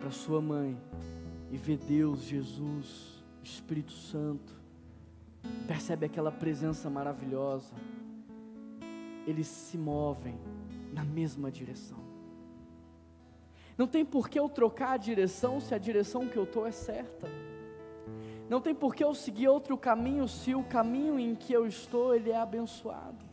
[0.01, 0.77] para sua mãe,
[1.49, 4.53] e vê Deus, Jesus, Espírito Santo,
[5.65, 7.73] percebe aquela presença maravilhosa,
[9.25, 10.37] eles se movem
[10.91, 11.99] na mesma direção.
[13.77, 16.71] Não tem por que eu trocar a direção se a direção que eu estou é
[16.73, 17.29] certa.
[18.49, 22.13] Não tem por que eu seguir outro caminho se o caminho em que eu estou
[22.13, 23.25] ele é abençoado.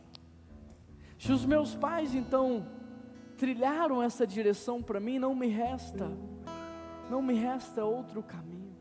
[1.19, 2.65] Se os meus pais então
[3.37, 6.11] trilharam essa direção para mim, não me resta,
[7.09, 8.75] não me resta outro caminho.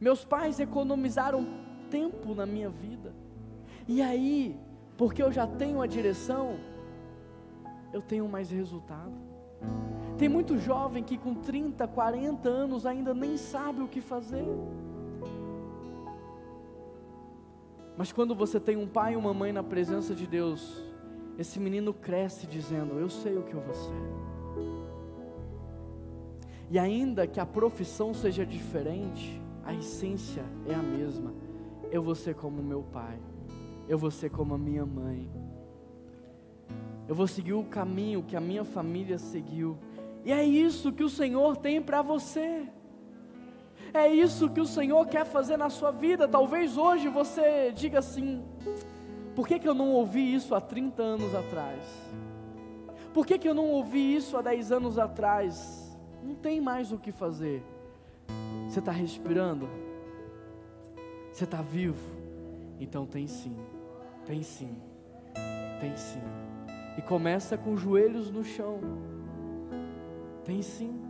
[0.00, 1.46] Meus pais economizaram
[1.90, 3.12] tempo na minha vida.
[3.86, 4.58] E aí,
[4.96, 6.58] porque eu já tenho a direção,
[7.92, 9.14] eu tenho mais resultado.
[10.16, 14.46] Tem muito jovem que com 30, 40 anos ainda nem sabe o que fazer.
[17.98, 20.84] Mas quando você tem um pai e uma mãe na presença de Deus,
[21.36, 23.92] esse menino cresce dizendo: Eu sei o que eu vou ser.
[26.70, 31.34] E ainda que a profissão seja diferente, a essência é a mesma.
[31.90, 33.18] Eu vou ser como meu pai,
[33.88, 35.28] eu vou ser como a minha mãe,
[37.08, 39.76] eu vou seguir o caminho que a minha família seguiu,
[40.24, 42.68] e é isso que o Senhor tem para você.
[43.92, 46.28] É isso que o Senhor quer fazer na sua vida.
[46.28, 48.44] Talvez hoje você diga assim:
[49.34, 51.82] por que, que eu não ouvi isso há 30 anos atrás?
[53.14, 55.98] Por que, que eu não ouvi isso há 10 anos atrás?
[56.22, 57.62] Não tem mais o que fazer.
[58.68, 59.68] Você está respirando?
[61.32, 62.16] Você está vivo?
[62.80, 63.56] Então tem sim,
[64.26, 64.76] tem sim,
[65.80, 66.22] tem sim.
[66.96, 68.80] E começa com os joelhos no chão.
[70.44, 71.07] Tem sim.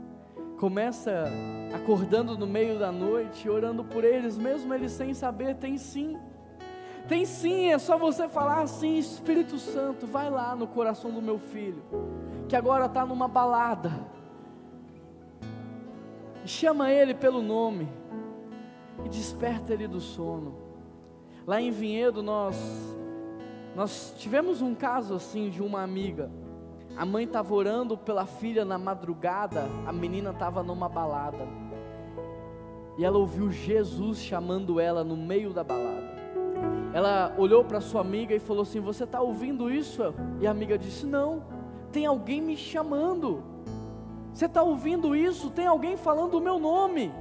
[0.58, 1.24] Começa
[1.72, 6.18] acordando no meio da noite, orando por eles, mesmo eles sem saber, tem sim.
[7.06, 11.38] Tem sim, é só você falar assim, Espírito Santo, vai lá no coração do meu
[11.38, 11.82] filho,
[12.48, 13.92] que agora está numa balada.
[16.44, 17.88] Chama ele pelo nome
[19.04, 20.56] e desperta ele do sono.
[21.46, 22.56] Lá em Vinhedo nós
[23.76, 26.28] nós tivemos um caso assim de uma amiga
[26.98, 31.46] a mãe estava orando pela filha na madrugada, a menina estava numa balada.
[32.96, 36.18] E ela ouviu Jesus chamando ela no meio da balada.
[36.92, 40.12] Ela olhou para sua amiga e falou assim: Você está ouvindo isso?
[40.40, 41.44] E a amiga disse: Não,
[41.92, 43.44] tem alguém me chamando.
[44.34, 45.50] Você está ouvindo isso?
[45.50, 47.12] Tem alguém falando o meu nome.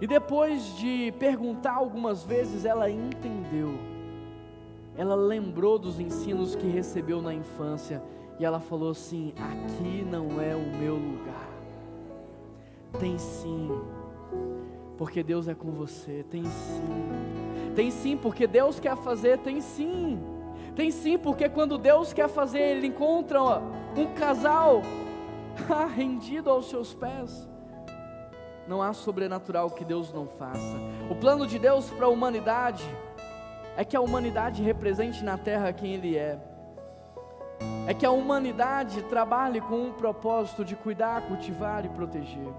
[0.00, 3.78] E depois de perguntar algumas vezes, ela entendeu.
[4.96, 8.02] Ela lembrou dos ensinos que recebeu na infância
[8.38, 11.48] e ela falou assim: Aqui não é o meu lugar.
[12.98, 13.70] Tem sim,
[14.96, 16.24] porque Deus é com você.
[16.30, 17.72] Tem sim.
[17.74, 19.38] Tem sim, porque Deus quer fazer.
[19.38, 20.18] Tem sim.
[20.74, 23.40] Tem sim, porque quando Deus quer fazer, Ele encontra
[23.96, 24.82] um casal
[25.94, 27.48] rendido aos seus pés.
[28.66, 30.76] Não há sobrenatural que Deus não faça.
[31.10, 32.84] O plano de Deus para a humanidade
[33.76, 36.38] é que a humanidade represente na terra quem Ele é
[37.86, 42.52] é que a humanidade trabalhe com um propósito de cuidar, cultivar e proteger.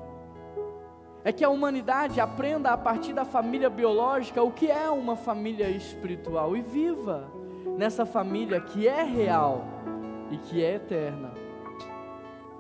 [1.24, 5.70] É que a humanidade aprenda a partir da família biológica o que é uma família
[5.70, 7.30] espiritual e viva
[7.78, 9.66] nessa família que é real
[10.32, 11.32] e que é eterna.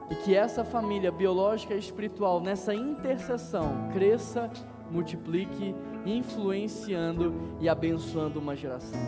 [0.09, 4.49] E que essa família biológica e espiritual, nessa intercessão, cresça,
[4.91, 5.75] multiplique,
[6.05, 8.99] influenciando e abençoando uma geração.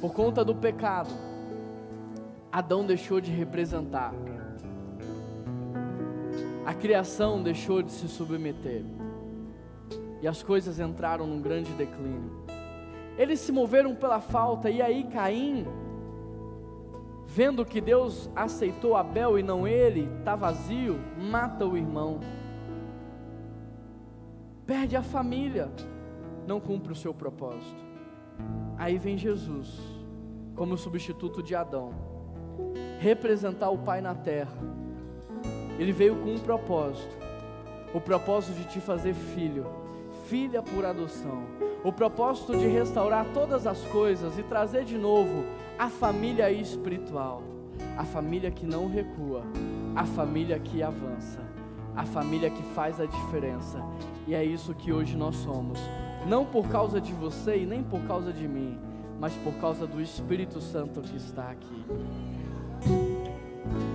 [0.00, 1.10] Por conta do pecado,
[2.50, 4.14] Adão deixou de representar.
[6.64, 8.82] A criação deixou de se submeter.
[10.22, 12.42] E as coisas entraram num grande declínio.
[13.18, 15.66] Eles se moveram pela falta, e aí Caim,
[17.26, 22.18] vendo que Deus aceitou Abel e não ele, está vazio, mata o irmão.
[24.64, 25.70] Perde a família,
[26.46, 27.84] não cumpre o seu propósito.
[28.78, 29.78] Aí vem Jesus,
[30.54, 32.07] como substituto de Adão
[32.98, 34.58] representar o Pai na terra.
[35.78, 37.16] Ele veio com um propósito:
[37.94, 39.66] o propósito de te fazer filho,
[40.26, 41.42] filha por adoção,
[41.84, 45.44] o propósito de restaurar todas as coisas e trazer de novo
[45.78, 47.42] a família espiritual,
[47.96, 49.42] a família que não recua,
[49.94, 51.40] a família que avança,
[51.94, 53.82] a família que faz a diferença.
[54.26, 55.78] E é isso que hoje nós somos.
[56.26, 58.78] Não por causa de você e nem por causa de mim,
[59.20, 61.84] mas por causa do Espírito Santo que está aqui.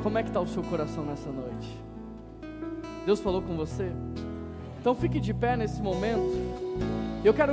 [0.01, 1.81] Como é que está o seu coração nessa noite?
[3.05, 3.91] Deus falou com você?
[4.79, 6.31] Então fique de pé nesse momento.
[7.23, 7.51] Eu quero